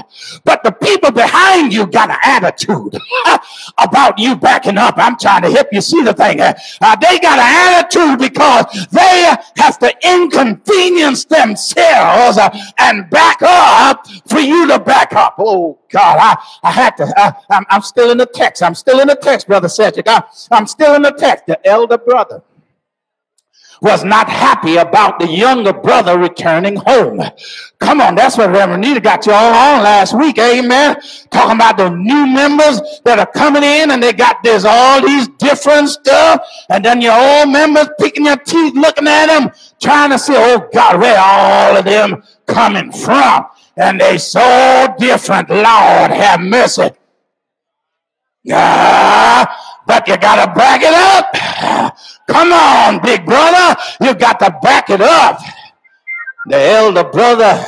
But 0.45 0.63
the 0.63 0.73
people 0.73 1.11
behind 1.11 1.73
you 1.73 1.87
got 1.87 2.11
an 2.11 2.19
attitude 2.23 2.99
about 3.79 4.19
you 4.19 4.37
backing 4.37 4.79
up. 4.79 4.95
I'm 4.99 5.19
trying 5.19 5.43
to 5.43 5.51
help 5.51 5.69
you 5.73 5.81
see 5.81 6.03
the 6.03 6.13
thing. 6.13 6.41
Uh, 6.41 6.55
they 7.01 7.19
got 7.19 7.39
an 7.39 7.85
attitude 7.85 8.19
because 8.19 8.87
they 8.91 9.35
have 9.57 9.79
to 9.79 9.93
inconvenience 10.05 11.25
themselves 11.25 12.39
uh, 12.39 12.51
and 12.79 13.09
back 13.11 13.41
up 13.43 14.07
for 14.29 14.41
you 14.41 14.67
to 14.69 14.79
back 14.79 15.13
up. 15.15 15.37
Oh, 15.39 15.79
God, 15.91 16.19
I, 16.19 16.37
I 16.63 16.71
had 16.71 16.97
to, 16.99 17.13
uh, 17.17 17.33
I'm, 17.51 17.65
I'm 17.71 17.83
still 17.83 18.11
in 18.11 18.19
the 18.19 18.27
text. 18.27 18.63
I'm 18.63 18.75
still 18.75 19.01
in 19.01 19.09
the 19.09 19.17
text, 19.17 19.47
Brother 19.47 19.69
Cedric. 19.69 20.09
I, 20.09 20.23
I'm 20.51 20.67
still 20.67 20.95
in 20.95 21.03
the 21.03 21.13
text. 21.13 21.47
The 21.47 21.65
elder 21.67 21.99
brother 21.99 22.43
was 23.81 24.05
not 24.05 24.29
happy 24.29 24.77
about 24.77 25.19
the 25.19 25.27
younger 25.27 25.73
brother 25.73 26.19
returning 26.19 26.77
home. 26.77 27.21
Come 27.79 28.01
on, 28.01 28.15
that's 28.15 28.39
what 28.39 28.51
Reverend 28.51 28.83
Nita 28.83 29.01
got 29.01 29.27
you 29.27 29.33
all 29.33 29.53
on 29.55 29.83
last 29.83 30.17
week, 30.17 30.39
amen. 30.39 30.97
Talking 31.31 31.57
about 31.57 31.77
the 31.77 31.91
new 31.91 32.27
members 32.27 32.81
that 33.05 33.19
are 33.19 33.27
coming 33.27 33.63
in 33.63 33.91
and 33.91 34.03
they 34.03 34.13
got 34.13 34.43
this 34.43 34.65
all 34.65 35.05
these 35.05 35.29
different 35.39 35.89
stuff, 35.89 36.41
and 36.71 36.85
then 36.85 37.01
your 37.01 37.15
old 37.15 37.51
members 37.51 37.89
picking 37.99 38.25
your 38.27 38.37
teeth, 38.37 38.75
looking 38.75 39.09
at 39.09 39.27
them, 39.27 39.51
trying 39.81 40.11
to 40.11 40.19
see, 40.19 40.35
oh 40.37 40.69
God, 40.73 41.01
where 41.01 41.19
all 41.19 41.77
of 41.77 41.85
them 41.85 42.23
coming 42.47 42.93
from? 42.93 43.47
And 43.77 44.01
they 44.01 44.19
so 44.19 44.95
different. 44.99 45.51
Lord 45.51 45.65
have 45.65 46.41
mercy. 46.41 46.91
Ah, 48.51 49.66
but 49.87 50.07
you 50.09 50.17
got 50.17 50.45
to 50.45 50.53
back 50.55 50.81
it 50.83 50.95
up. 50.95 51.97
Come 52.27 52.53
on, 52.53 53.01
big 53.03 53.25
brother. 53.25 53.77
You 54.01 54.15
got 54.15 54.41
to 54.41 54.57
back 54.63 54.91
it 54.91 55.01
up. 55.01 55.41
The 56.49 56.57
elder 56.57 57.03
brother 57.03 57.61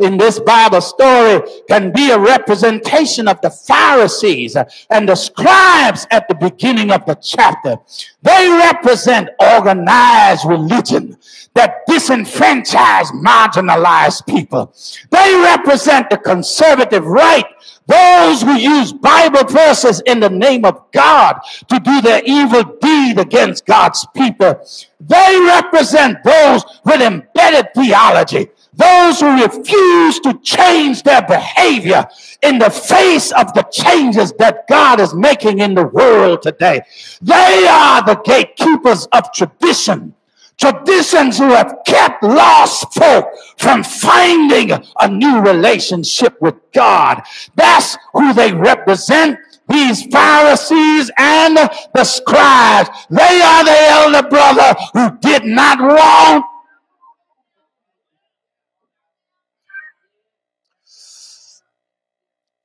in 0.00 0.16
this 0.16 0.40
Bible 0.40 0.80
story 0.80 1.40
can 1.68 1.92
be 1.92 2.10
a 2.10 2.18
representation 2.18 3.28
of 3.28 3.40
the 3.42 3.50
Pharisees 3.50 4.56
and 4.90 5.08
the 5.08 5.14
scribes 5.14 6.04
at 6.10 6.26
the 6.26 6.34
beginning 6.34 6.90
of 6.90 7.06
the 7.06 7.14
chapter. 7.14 7.76
They 8.22 8.48
represent 8.48 9.30
organized 9.38 10.46
religion 10.46 11.16
that 11.54 11.86
disenfranchise 11.88 13.12
marginalized 13.12 14.26
people. 14.26 14.74
They 15.10 15.34
represent 15.36 16.10
the 16.10 16.18
conservative 16.18 17.06
right 17.06 17.46
those 17.86 18.40
who 18.40 18.54
use 18.54 18.92
Bible 18.92 19.44
verses 19.44 20.00
in 20.06 20.20
the 20.20 20.30
name 20.30 20.64
of 20.64 20.90
God 20.92 21.40
to 21.68 21.78
do 21.80 22.00
their 22.00 22.22
evil 22.24 22.62
deed 22.80 23.18
against 23.18 23.66
God's 23.66 24.06
people, 24.14 24.66
they 25.00 25.40
represent 25.46 26.22
those 26.24 26.64
with 26.84 27.02
embedded 27.02 27.74
theology, 27.74 28.48
those 28.72 29.20
who 29.20 29.42
refuse 29.42 30.18
to 30.20 30.38
change 30.42 31.02
their 31.02 31.22
behavior 31.22 32.06
in 32.42 32.58
the 32.58 32.70
face 32.70 33.32
of 33.32 33.52
the 33.54 33.62
changes 33.70 34.32
that 34.38 34.66
God 34.66 34.98
is 34.98 35.14
making 35.14 35.58
in 35.58 35.74
the 35.74 35.86
world 35.86 36.42
today. 36.42 36.82
They 37.20 37.66
are 37.68 38.02
the 38.02 38.20
gatekeepers 38.24 39.06
of 39.12 39.30
tradition 39.32 40.14
traditions 40.58 41.38
who 41.38 41.48
have 41.50 41.78
kept 41.86 42.22
lost 42.22 42.92
folk 42.94 43.26
from 43.58 43.82
finding 43.82 44.72
a 45.00 45.08
new 45.08 45.40
relationship 45.40 46.40
with 46.40 46.54
God. 46.72 47.22
That's 47.54 47.96
who 48.12 48.32
they 48.32 48.52
represent. 48.52 49.38
These 49.68 50.06
Pharisees 50.06 51.10
and 51.16 51.56
the 51.94 52.04
scribes, 52.04 52.90
they 53.08 53.40
are 53.40 53.64
the 53.64 53.76
elder 53.88 54.28
brother 54.28 54.74
who 54.92 55.16
did 55.20 55.44
not 55.46 55.80
want 55.80 56.44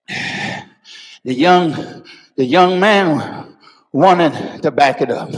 the 1.24 1.34
young 1.34 2.03
the 2.36 2.46
young 2.46 2.79
man 2.79 3.55
wanted 3.91 4.62
to 4.63 4.72
back 4.72 5.01
it 5.01 5.12
up 5.12 5.29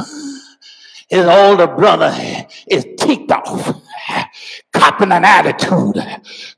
his 1.12 1.25
older 1.25 1.68
brother 1.68 2.15
is 2.68 2.88
ticked 2.98 3.32
off, 3.32 3.82
copping 4.72 5.12
an 5.12 5.25
attitude. 5.25 6.01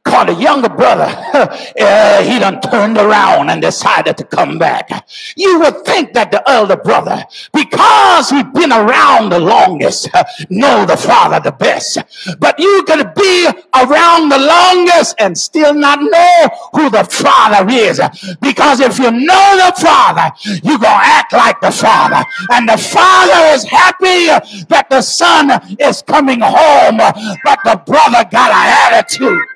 Called 0.05 0.29
a 0.29 0.33
younger 0.33 0.67
brother, 0.67 1.07
uh, 1.07 2.23
he 2.23 2.37
done 2.37 2.59
turned 2.59 2.97
around 2.97 3.49
and 3.49 3.61
decided 3.61 4.17
to 4.17 4.25
come 4.25 4.59
back. 4.59 4.89
You 5.37 5.59
would 5.61 5.85
think 5.85 6.11
that 6.13 6.29
the 6.29 6.43
elder 6.49 6.75
brother, 6.75 7.23
because 7.53 8.29
he 8.29 8.43
been 8.43 8.73
around 8.73 9.29
the 9.29 9.39
longest, 9.39 10.09
uh, 10.13 10.25
know 10.49 10.85
the 10.85 10.97
father 10.97 11.39
the 11.39 11.53
best. 11.53 11.99
But 12.37 12.59
you 12.59 12.83
could 12.85 13.13
be 13.15 13.47
around 13.73 14.27
the 14.27 14.39
longest 14.39 15.15
and 15.19 15.37
still 15.37 15.73
not 15.73 15.99
know 16.01 16.49
who 16.73 16.89
the 16.89 17.05
father 17.05 17.65
is. 17.69 18.01
Because 18.41 18.81
if 18.81 18.99
you 18.99 19.09
know 19.09 19.47
the 19.55 19.73
father, 19.79 20.35
you're 20.43 20.79
going 20.79 20.99
to 20.99 21.07
act 21.15 21.31
like 21.31 21.61
the 21.61 21.71
father. 21.71 22.25
And 22.51 22.67
the 22.67 22.77
father 22.77 23.55
is 23.55 23.63
happy 23.63 24.27
that 24.67 24.87
the 24.89 25.01
son 25.01 25.49
is 25.79 26.01
coming 26.01 26.41
home, 26.41 26.97
but 26.97 27.59
the 27.63 27.81
brother 27.85 28.27
got 28.29 28.51
an 28.51 28.93
attitude. 28.93 29.52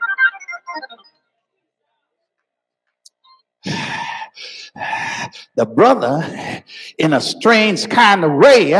The 5.55 5.65
brother, 5.65 6.63
in 6.99 7.13
a 7.13 7.21
strange 7.21 7.89
kind 7.89 8.23
of 8.23 8.33
way, 8.33 8.75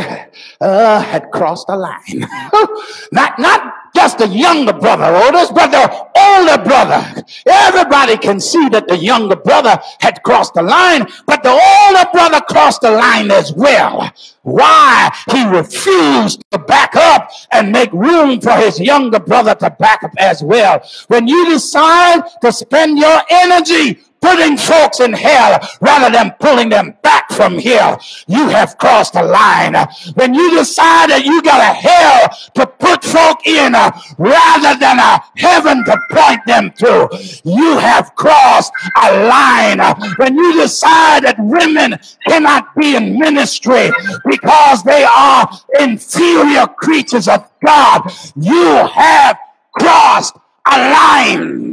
uh, 0.62 1.00
had 1.02 1.32
crossed 1.32 1.66
the 1.68 1.76
line. 1.76 2.20
not, 3.12 3.40
not 3.40 3.74
just 3.96 4.20
the 4.20 4.28
younger 4.28 4.74
brother, 4.74 5.06
oldest, 5.06 5.56
but 5.56 5.72
the 5.72 5.90
older 6.16 6.64
brother. 6.64 7.24
Everybody 7.48 8.18
can 8.18 8.40
see 8.40 8.70
that 8.70 8.88
the 8.88 8.98
younger 8.98 9.36
brother 9.36 9.80
had 10.00 10.22
crossed 10.22 10.54
the 10.54 10.62
line, 10.62 11.08
but 11.26 11.42
the 11.42 11.50
older 11.50 12.10
brother 12.14 12.42
crossed 12.42 12.82
the 12.82 12.92
line 12.92 13.32
as 13.32 13.52
well. 13.54 14.12
Why? 14.44 15.12
He 15.32 15.44
refused 15.48 16.44
to 16.52 16.60
back 16.60 16.96
up 16.96 17.32
and 17.52 17.72
make 17.72 17.92
room 17.92 18.40
for 18.40 18.54
his 18.54 18.80
younger 18.80 19.20
brother 19.20 19.56
to 19.56 19.72
back 19.72 20.04
up 20.04 20.12
as 20.20 20.44
well. 20.44 20.88
When 21.08 21.28
you 21.28 21.50
decide 21.50 22.22
to 22.42 22.52
spend 22.52 23.00
your 23.00 23.20
energy 23.32 24.00
putting 24.22 24.58
folks 24.58 25.00
in 25.00 25.14
hell 25.14 25.60
rather 25.82 26.12
than 26.12 26.32
pulling 26.40 26.70
them 26.70 26.96
back 27.04 27.30
from 27.32 27.58
here, 27.58 27.98
you 28.28 28.50
have 28.50 28.78
crossed 28.78 29.16
a 29.16 29.24
line. 29.24 29.76
When 30.16 30.34
you 30.34 30.52
decide 30.58 31.10
that 31.12 31.26
you 31.26 31.42
got 31.42 31.62
a 31.62 31.74
hell 31.74 32.30
to 32.56 32.68
put 32.68 33.04
folk 33.04 33.46
in 33.46 33.76
uh, 33.76 33.92
rather 34.18 34.80
than 34.80 35.00
a 35.00 35.22
heaven 35.38 35.84
to 35.86 35.98
point 36.12 36.42
them 36.46 36.72
to, 36.78 37.10
you 37.44 37.78
have 37.78 38.16
crossed 38.16 38.72
a 39.02 39.28
line. 39.28 39.80
When 40.18 40.36
you 40.36 40.54
decide 40.54 41.24
that 41.24 41.38
women 41.40 42.00
cannot 42.28 42.76
be 42.76 42.96
in 42.96 43.20
ministry 43.20 43.92
because 44.26 44.84
they 44.84 45.04
are 45.04 45.50
inferior 45.80 46.68
creatures 46.68 47.28
of 47.28 47.48
God, 47.64 48.12
you 48.36 48.88
have 48.94 49.38
crossed 49.74 50.36
a 50.70 50.78
line 50.78 51.67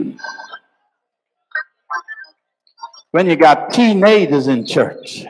when 3.15 3.31
you 3.31 3.37
got 3.37 3.73
teenagers 3.73 4.49
in 4.49 4.67
church 4.67 5.25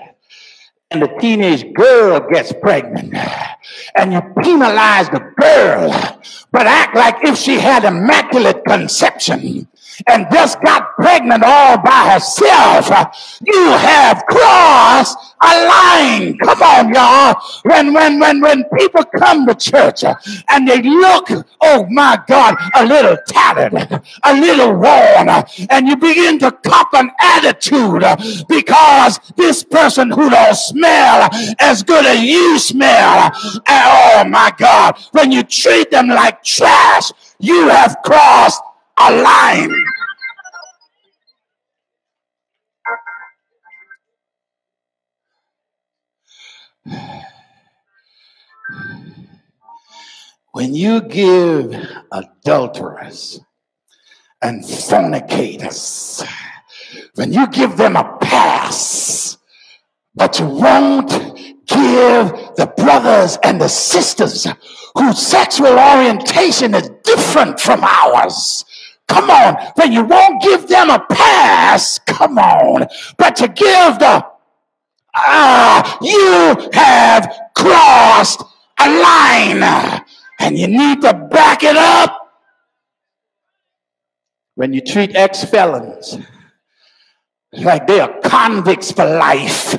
and 0.90 1.03
the 1.03 1.09
teenage 1.20 1.70
girl 1.75 2.18
gets 2.33 2.51
pregnant 2.51 3.14
and 3.94 4.11
you 4.11 4.23
penalize 4.42 5.07
the 5.11 5.20
girl 5.38 5.90
but 6.51 6.66
act 6.66 6.97
like 6.97 7.16
if 7.25 7.37
she 7.37 7.59
had 7.59 7.85
immaculate 7.85 8.64
conception 8.64 9.68
and 10.07 10.26
just 10.33 10.61
got 10.62 10.94
pregnant 10.96 11.42
all 11.44 11.78
by 11.78 12.12
herself, 12.12 12.88
you 13.46 13.70
have 13.70 14.24
crossed 14.26 15.18
a 15.42 15.66
line. 15.66 16.38
Come 16.38 16.62
on, 16.62 16.94
y'all. 16.94 17.35
When 17.62 17.92
when 17.92 18.18
when 18.18 18.40
when 18.40 18.64
people 18.76 19.04
come 19.04 19.46
to 19.46 19.54
church 19.54 20.04
uh, 20.04 20.14
and 20.50 20.66
they 20.66 20.83
look, 20.83 21.28
oh 21.61 21.87
my 21.90 22.20
God, 22.26 22.57
a 22.74 22.87
little 22.87 23.16
tattered, 23.26 23.74
a 24.24 24.35
little 24.35 24.74
worn, 24.74 25.28
uh, 25.28 25.46
and 25.70 25.87
you 25.87 25.96
begin 25.96 26.38
to 26.40 26.50
cop 26.50 26.94
an 26.94 27.11
attitude 27.20 28.02
uh, 28.02 28.16
because 28.48 29.18
this 29.37 29.62
person 29.62 30.11
who 30.11 30.30
don't 30.30 30.57
smell 30.57 31.28
as 31.61 31.83
good 31.83 32.04
as 32.07 32.20
you 32.20 32.59
smell. 32.59 33.30
Oh 33.68 34.24
my 34.28 34.52
God, 34.57 34.98
when 35.12 35.33
you 35.33 35.42
treat 35.42 35.90
them 35.90 36.09
like 36.09 36.42
trash, 36.42 37.12
you 37.38 37.68
have 37.68 37.96
crossed 38.04 38.62
a 38.98 39.22
line. 39.22 39.85
When 50.52 50.74
you 50.74 51.00
give 51.02 51.74
adulterers 52.12 53.40
and 54.40 54.64
fornicators, 54.64 56.22
when 57.16 57.33
you 57.33 57.48
give 57.48 57.76
them 57.76 57.96
a 57.96 58.18
pass, 58.20 59.37
but 60.14 60.38
you 60.38 60.46
won't 60.46 61.11
give 61.66 62.28
the 62.57 62.72
brothers 62.76 63.37
and 63.42 63.61
the 63.61 63.68
sisters 63.68 64.46
whose 64.96 65.18
sexual 65.18 65.76
orientation 65.78 66.74
is 66.74 66.88
different 67.02 67.59
from 67.59 67.83
ours. 67.83 68.64
Come 69.14 69.31
on, 69.31 69.55
when 69.77 69.92
you 69.92 70.03
won't 70.03 70.42
give 70.42 70.66
them 70.66 70.90
a 70.90 70.98
pass, 70.98 72.00
come 72.00 72.37
on, 72.37 72.88
but 73.16 73.37
to 73.37 73.46
give 73.46 74.00
the 74.00 74.27
ah, 75.14 75.98
you 76.03 76.70
have 76.72 77.33
crossed 77.55 78.42
a 78.81 78.88
line. 78.88 80.03
And 80.40 80.59
you 80.59 80.66
need 80.66 81.00
to 81.03 81.14
back 81.31 81.62
it 81.62 81.77
up. 81.77 82.33
When 84.57 84.72
you 84.72 84.81
treat 84.81 85.14
ex 85.14 85.44
felons 85.44 86.18
like 87.53 87.87
they 87.87 88.00
are 88.00 88.20
convicts 88.20 88.90
for 88.90 89.05
life, 89.05 89.79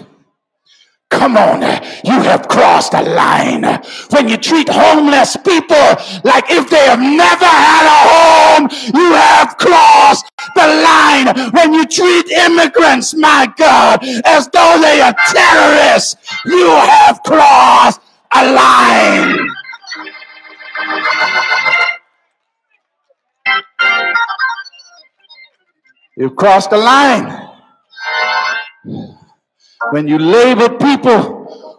Come 1.10 1.38
on, 1.38 1.62
you 2.04 2.20
have 2.24 2.48
crossed 2.48 2.94
a 2.94 3.02
line. 3.02 3.64
When 4.10 4.28
you 4.28 4.38
treat 4.38 4.68
homeless 4.70 5.38
people 5.38 5.88
like 6.24 6.46
if 6.50 6.70
they 6.70 6.86
have 6.88 7.00
never 7.00 7.46
had 7.46 7.86
a 7.86 8.00
home, 8.12 8.70
you 8.94 9.14
have 9.14 9.58
crossed 9.58 10.26
the 10.56 10.68
line. 10.68 11.52
When 11.52 11.74
you 11.74 11.86
treat 11.86 12.28
immigrants, 12.30 13.14
my 13.14 13.48
God, 13.58 14.00
as 14.26 14.50
though 14.50 14.80
they 14.82 15.02
are 15.02 15.16
terrorists, 15.32 16.16
you 16.46 16.70
have 16.70 17.22
crossed 17.24 18.02
a 18.34 18.52
line. 18.52 19.48
You've 26.18 26.36
crossed 26.36 26.72
the 26.72 26.78
line 26.78 27.46
when 29.92 30.08
you 30.08 30.18
label 30.18 30.70
people 30.70 31.36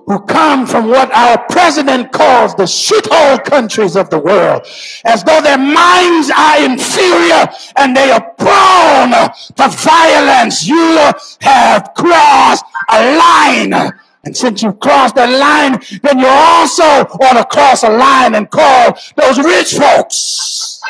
who 0.06 0.20
come 0.26 0.66
from 0.66 0.88
what 0.88 1.12
our 1.12 1.36
president 1.48 2.12
calls 2.12 2.54
the 2.54 2.62
shithole 2.62 3.42
countries 3.44 3.96
of 3.96 4.08
the 4.08 4.18
world, 4.18 4.64
as 5.04 5.24
though 5.24 5.40
their 5.40 5.58
minds 5.58 6.30
are 6.30 6.64
inferior 6.64 7.48
and 7.76 7.96
they 7.96 8.10
are 8.12 8.22
prone 8.38 9.10
to 9.56 9.76
violence. 9.76 10.66
You 10.66 11.12
have 11.40 11.92
crossed 11.96 12.64
a 12.90 13.18
line. 13.18 13.92
And 14.24 14.36
since 14.36 14.62
you've 14.62 14.78
crossed 14.80 15.16
that 15.16 15.30
line, 15.30 15.80
then 16.02 16.18
you 16.18 16.26
also 16.26 16.84
ought 16.84 17.34
to 17.34 17.44
cross 17.44 17.82
a 17.82 17.90
line 17.90 18.34
and 18.36 18.48
call 18.50 18.96
those 19.16 19.38
rich 19.38 19.74
folks 19.74 20.80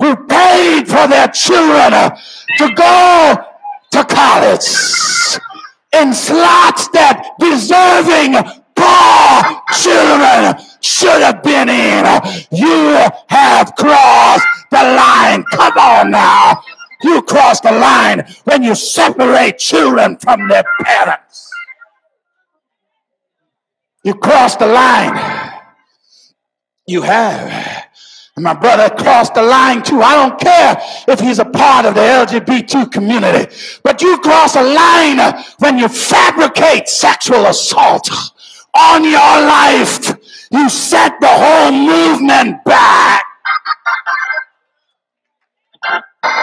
who 0.00 0.16
paid 0.26 0.86
for 0.86 1.08
their 1.08 1.28
children 1.28 1.92
to 2.58 2.74
go 2.74 3.36
to 3.92 4.04
college 4.04 4.66
in 6.02 6.12
slots 6.12 6.88
that 6.88 7.32
deserving 7.38 8.34
poor 8.76 9.62
children 9.72 10.54
should 10.80 11.22
have 11.22 11.42
been 11.42 11.68
in. 11.68 12.04
You 12.50 12.98
have 13.28 13.74
crossed 13.76 14.46
the 14.70 14.82
line. 14.82 15.44
Come 15.52 15.78
on 15.78 16.10
now. 16.10 16.62
You 17.02 17.22
cross 17.22 17.60
the 17.60 17.72
line 17.72 18.26
when 18.44 18.62
you 18.62 18.74
separate 18.74 19.58
children 19.58 20.18
from 20.18 20.48
their 20.48 20.64
parents. 20.82 21.50
You 24.04 24.14
cross 24.14 24.56
the 24.56 24.66
line. 24.66 25.52
You 26.86 27.02
have. 27.02 27.85
And 28.36 28.44
my 28.44 28.52
brother 28.52 28.94
crossed 28.94 29.32
the 29.32 29.42
line 29.42 29.82
too. 29.82 30.02
I 30.02 30.14
don't 30.14 30.38
care 30.38 30.76
if 31.08 31.20
he's 31.20 31.38
a 31.38 31.44
part 31.46 31.86
of 31.86 31.94
the 31.94 32.02
LGBT 32.02 32.92
community, 32.92 33.50
but 33.82 34.02
you 34.02 34.18
cross 34.18 34.56
a 34.56 34.62
line 34.62 35.42
when 35.58 35.78
you 35.78 35.88
fabricate 35.88 36.86
sexual 36.86 37.46
assault 37.46 38.10
on 38.74 39.04
your 39.04 39.12
life. 39.14 40.14
You 40.50 40.68
set 40.68 41.18
the 41.18 41.28
whole 41.28 41.72
movement 41.72 42.62
back. 42.64 43.24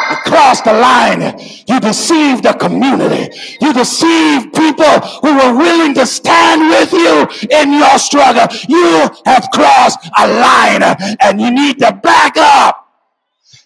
You 0.09 0.17
crossed 0.25 0.65
the 0.65 0.73
line. 0.73 1.39
You 1.67 1.79
deceived 1.79 2.43
the 2.43 2.53
community. 2.53 3.35
You 3.61 3.73
deceived 3.73 4.53
people 4.53 4.99
who 5.21 5.35
were 5.35 5.57
willing 5.57 5.93
to 5.95 6.05
stand 6.05 6.69
with 6.69 6.91
you 6.93 7.27
in 7.49 7.73
your 7.73 7.97
struggle. 7.97 8.47
You 8.67 9.09
have 9.25 9.49
crossed 9.51 9.99
a 10.17 10.27
line 10.27 10.83
and 11.19 11.41
you 11.41 11.51
need 11.51 11.79
to 11.79 11.93
back 11.93 12.37
up 12.37 12.87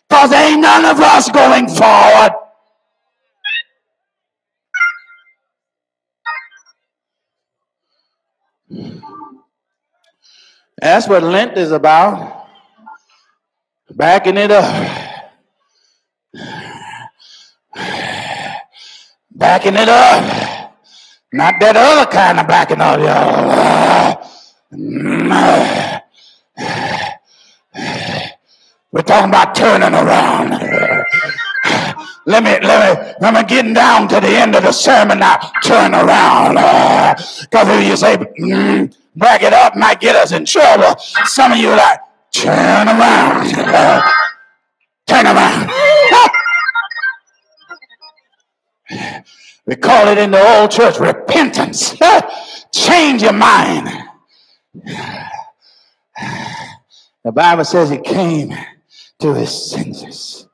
because 0.08 0.32
ain't 0.32 0.62
none 0.62 0.86
of 0.86 1.00
us 1.00 1.30
going 1.30 1.68
forward. 1.68 2.32
That's 10.80 11.08
what 11.08 11.24
Lent 11.24 11.58
is 11.58 11.72
about. 11.72 12.48
Backing 13.96 14.38
it 14.38 14.52
up. 14.52 15.07
Backing 19.38 19.76
it 19.76 19.88
up. 19.88 20.74
Not 21.32 21.60
that 21.60 21.76
other 21.78 22.10
kind 22.12 22.40
of 22.40 22.48
backing 22.48 22.82
up, 22.82 22.98
y'all. 22.98 24.18
We're 28.92 29.04
talking 29.04 29.30
about 29.30 29.54
turning 29.54 29.94
around. 29.94 30.50
Let 32.26 32.44
me, 32.44 32.58
let 32.66 32.98
me, 32.98 33.14
let 33.22 33.34
me 33.36 33.44
get 33.44 33.72
down 33.76 34.08
to 34.08 34.20
the 34.20 34.28
end 34.28 34.56
of 34.56 34.64
the 34.64 34.72
sermon 34.72 35.20
now. 35.20 35.38
Turn 35.64 35.94
around. 35.94 36.56
Because 36.56 37.68
if 37.70 37.88
you 37.88 37.96
say, 37.96 38.18
mm, 38.18 38.96
back 39.16 39.44
it 39.44 39.54
up, 39.54 39.76
might 39.76 40.00
get 40.00 40.16
us 40.16 40.32
in 40.32 40.46
trouble. 40.46 41.00
Some 41.26 41.52
of 41.52 41.60
you 41.60 41.70
like, 41.70 42.00
turn 42.32 42.88
around. 42.88 43.52
turn 45.06 45.28
around. 45.28 45.70
We 49.68 49.76
call 49.76 50.08
it 50.08 50.18
in 50.18 50.32
the 50.32 50.60
old 50.60 50.72
church 50.72 50.98
repentance. 50.98 51.94
Change 52.74 53.22
your 53.22 53.34
mind. 53.34 53.90
The 57.24 57.32
Bible 57.34 57.66
says 57.66 57.90
he 57.90 57.98
came 57.98 58.54
to 59.20 59.34
his 59.34 59.72
senses. 59.72 60.48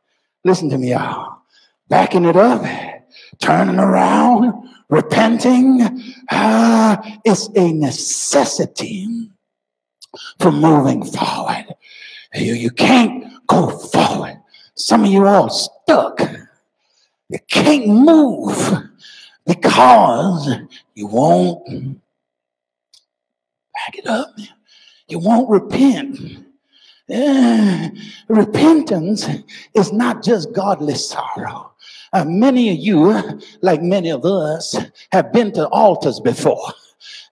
Listen 0.44 0.70
to 0.70 0.80
me, 0.80 0.90
y'all. 0.90 1.44
Backing 1.90 2.26
it 2.26 2.36
up, 2.36 2.66
turning 3.40 3.78
around, 3.78 4.68
repenting. 4.90 5.82
Uh, 6.32 6.98
it's 7.24 7.50
a 7.56 7.72
necessity 7.72 9.30
for 10.40 10.52
moving 10.52 11.06
forward. 11.06 11.68
You, 12.34 12.54
you 12.54 12.72
can't 12.72 13.26
go 13.46 13.70
forward. 13.70 14.42
Some 14.76 15.04
of 15.04 15.12
you 15.12 15.28
all 15.28 15.50
stuck. 15.50 16.20
You 17.34 17.40
can't 17.48 17.88
move 17.88 18.56
because 19.48 20.56
you 20.94 21.08
won't 21.08 22.00
back 23.74 23.98
it 23.98 24.06
up. 24.06 24.30
You 25.08 25.18
won't 25.18 25.50
repent. 25.50 26.46
Uh, 27.12 27.90
repentance 28.28 29.28
is 29.74 29.92
not 29.92 30.24
just 30.24 30.54
godly 30.54 30.94
sorrow. 30.94 31.72
Uh, 32.14 32.24
many 32.24 32.70
of 32.70 32.78
you, 32.78 33.42
like 33.62 33.82
many 33.82 34.12
of 34.12 34.26
us, 34.26 34.78
have 35.12 35.34
been 35.34 35.52
to 35.54 35.68
altars 35.70 36.20
before. 36.20 36.72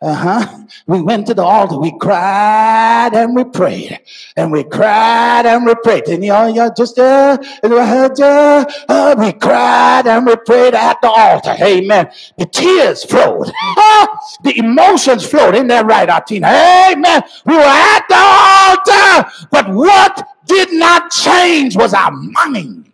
Uh-huh. 0.01 0.65
We 0.87 1.01
went 1.01 1.27
to 1.27 1.35
the 1.35 1.43
altar. 1.43 1.77
We 1.77 1.97
cried 1.99 3.11
and 3.13 3.35
we 3.35 3.43
prayed. 3.43 3.99
And 4.35 4.51
we 4.51 4.63
cried 4.63 5.45
and 5.45 5.65
we 5.65 5.75
prayed. 5.75 6.07
And 6.07 6.25
y'all, 6.25 6.49
y'all 6.49 6.73
just, 6.75 6.97
uh, 6.97 7.37
uh, 7.63 8.65
uh, 8.89 9.15
we 9.19 9.31
cried 9.33 10.07
and 10.07 10.25
we 10.25 10.35
prayed 10.37 10.73
at 10.73 10.99
the 11.01 11.09
altar. 11.09 11.55
Amen. 11.61 12.09
The 12.39 12.45
tears 12.47 13.03
flowed. 13.03 13.47
the 14.43 14.53
emotions 14.57 15.25
flowed. 15.25 15.53
Isn't 15.53 15.67
that 15.67 15.85
right, 15.85 16.09
Artina? 16.09 16.47
Amen. 16.47 17.21
We 17.45 17.55
were 17.55 17.61
at 17.61 18.05
the 18.09 18.15
altar. 18.17 19.47
But 19.51 19.69
what 19.69 20.27
did 20.45 20.73
not 20.73 21.11
change 21.11 21.75
was 21.75 21.93
our 21.93 22.11
mind. 22.11 22.90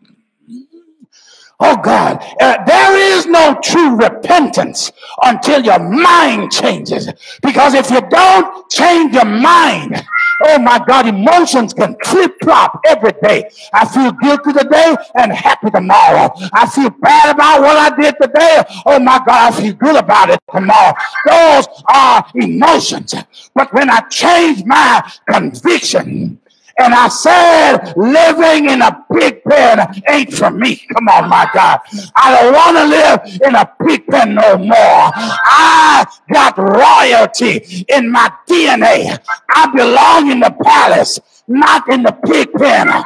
Oh 1.59 1.75
God, 1.75 2.23
uh, 2.39 2.63
there 2.65 3.17
is 3.17 3.25
no 3.25 3.57
true 3.63 3.95
repentance 3.95 4.91
until 5.23 5.65
your 5.65 5.79
mind 5.79 6.51
changes. 6.51 7.09
Because 7.41 7.73
if 7.73 7.89
you 7.89 7.99
don't 8.09 8.69
change 8.69 9.15
your 9.15 9.25
mind, 9.25 10.05
oh 10.45 10.59
my 10.59 10.77
God, 10.87 11.07
emotions 11.07 11.73
can 11.73 11.95
flip 12.05 12.35
flop 12.43 12.79
every 12.85 13.13
day. 13.23 13.49
I 13.73 13.87
feel 13.87 14.11
guilty 14.11 14.53
today 14.53 14.95
and 15.15 15.33
happy 15.33 15.71
tomorrow. 15.71 16.31
I 16.53 16.67
feel 16.67 16.91
bad 16.91 17.33
about 17.33 17.61
what 17.61 17.75
I 17.75 17.95
did 17.99 18.15
today. 18.21 18.63
Oh 18.85 18.99
my 18.99 19.17
God, 19.25 19.51
I 19.51 19.59
feel 19.59 19.73
good 19.73 19.95
about 19.95 20.29
it 20.29 20.39
tomorrow. 20.53 20.93
Those 21.25 21.67
are 21.91 22.23
emotions. 22.35 23.15
But 23.55 23.73
when 23.73 23.89
I 23.89 24.01
change 24.01 24.63
my 24.63 25.11
conviction, 25.27 26.39
and 26.79 26.93
I 26.93 27.07
said, 27.07 27.93
living 27.97 28.69
in 28.69 28.81
a 28.81 29.05
pig 29.11 29.43
pen 29.43 30.01
ain't 30.09 30.33
for 30.33 30.51
me. 30.51 30.75
Come 30.93 31.07
on, 31.09 31.29
my 31.29 31.49
God. 31.53 31.79
I 32.15 32.41
don't 32.41 32.53
want 32.53 32.77
to 32.77 32.85
live 32.85 33.41
in 33.43 33.55
a 33.55 33.65
pig 33.85 34.05
pen 34.07 34.35
no 34.35 34.57
more. 34.57 35.11
I 35.15 36.05
got 36.31 36.57
royalty 36.57 37.85
in 37.89 38.11
my 38.11 38.31
DNA. 38.47 39.17
I 39.49 39.71
belong 39.75 40.31
in 40.31 40.39
the 40.39 40.55
palace, 40.63 41.19
not 41.47 41.89
in 41.89 42.03
the 42.03 42.11
pig 42.11 42.53
pen. 42.53 43.05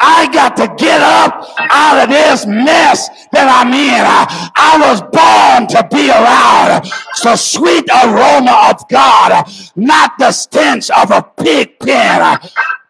I 0.00 0.28
got 0.32 0.56
to 0.58 0.68
get 0.76 1.00
up 1.02 1.46
out 1.58 2.04
of 2.04 2.10
this 2.10 2.46
mess 2.46 3.08
that 3.32 3.48
I'm 3.48 3.72
in. 3.72 4.04
I, 4.04 4.50
I 4.56 4.90
was 4.90 5.00
born 5.02 5.68
to 5.68 5.88
be 5.94 6.10
around 6.10 6.84
the 7.22 7.36
sweet 7.36 7.88
aroma 7.90 8.70
of 8.70 8.88
God, 8.90 9.48
not 9.76 10.12
the 10.18 10.32
stench 10.32 10.90
of 10.90 11.10
a 11.10 11.22
pig 11.22 11.78
pen. 11.80 12.38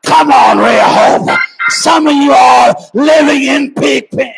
Come 0.05 0.33
on, 0.33 0.59
Rehoboth. 0.59 1.39
Some 1.71 2.07
of 2.09 2.15
you 2.15 2.33
are 2.33 2.75
living 2.95 3.45
in 3.45 3.75
pig 3.75 4.11
pen. 4.11 4.35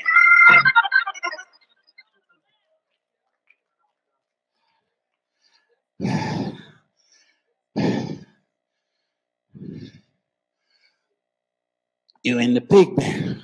You 12.27 12.39
in 12.41 12.55
the 12.55 12.61
pig 12.61 12.97
pen 12.97 13.41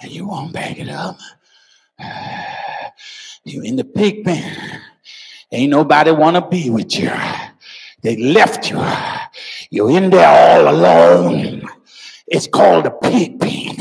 and 0.00 0.10
you 0.10 0.26
won't 0.26 0.52
back 0.52 0.78
it 0.78 0.88
up. 0.88 1.18
You're 3.44 3.64
in 3.64 3.76
the 3.76 3.84
pig 3.84 4.24
pen. 4.24 4.80
Ain't 5.52 5.70
nobody 5.70 6.10
want 6.10 6.36
to 6.36 6.48
be 6.48 6.70
with 6.70 6.98
you. 6.98 7.10
They 8.02 8.16
left 8.16 8.70
you. 8.70 8.82
You're 9.70 9.90
in 9.90 10.10
there 10.10 10.26
all 10.26 10.74
alone. 10.74 11.68
It's 12.26 12.46
called 12.46 12.86
a 12.86 12.90
pig 12.90 13.38
pen. 13.38 13.76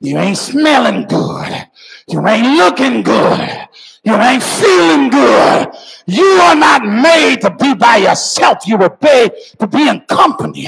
You 0.00 0.18
ain't 0.18 0.38
smelling 0.38 1.06
good. 1.06 1.68
You 2.08 2.26
ain't 2.26 2.56
looking 2.56 3.02
good. 3.02 3.68
You 4.04 4.14
ain't 4.14 4.42
feeling 4.42 5.10
good. 5.10 5.68
You 6.06 6.24
are 6.24 6.54
not 6.54 6.84
made 6.84 7.40
to 7.42 7.50
be 7.50 7.74
by 7.74 7.96
yourself. 7.96 8.66
You 8.66 8.78
were 8.78 8.96
made 9.02 9.32
to 9.58 9.66
be 9.66 9.88
in 9.88 10.00
company, 10.02 10.66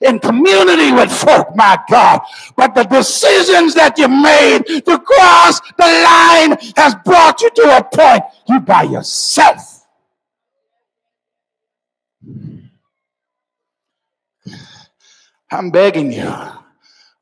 in 0.00 0.18
community 0.20 0.92
with 0.92 1.10
folk, 1.10 1.54
my 1.56 1.78
God. 1.90 2.20
But 2.56 2.74
the 2.74 2.84
decisions 2.84 3.74
that 3.74 3.98
you 3.98 4.08
made 4.08 4.64
to 4.86 4.98
cross 4.98 5.60
the 5.76 5.84
line 5.84 6.56
has 6.76 6.94
brought 7.04 7.42
you 7.42 7.50
to 7.50 7.76
a 7.78 7.84
point 7.84 8.22
you 8.48 8.60
by 8.60 8.84
yourself. 8.84 9.86
I'm 15.50 15.70
begging 15.70 16.12
you 16.12 16.32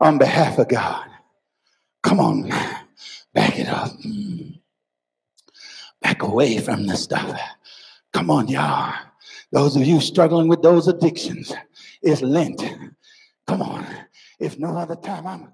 on 0.00 0.18
behalf 0.18 0.58
of 0.58 0.68
God. 0.68 1.15
Come 2.06 2.20
on, 2.20 2.48
back 3.34 3.58
it 3.58 3.66
up. 3.66 3.90
Mm. 4.06 4.60
Back 6.00 6.22
away 6.22 6.58
from 6.58 6.86
the 6.86 6.96
stuff. 6.96 7.36
Come 8.12 8.30
on, 8.30 8.46
y'all. 8.46 8.94
Those 9.50 9.74
of 9.74 9.82
you 9.82 10.00
struggling 10.00 10.46
with 10.46 10.62
those 10.62 10.86
addictions, 10.86 11.52
it's 12.02 12.22
Lent. 12.22 12.62
Come 13.48 13.60
on. 13.60 13.84
If 14.38 14.56
no 14.56 14.76
other 14.76 14.94
time, 14.94 15.26
I'm 15.26 15.52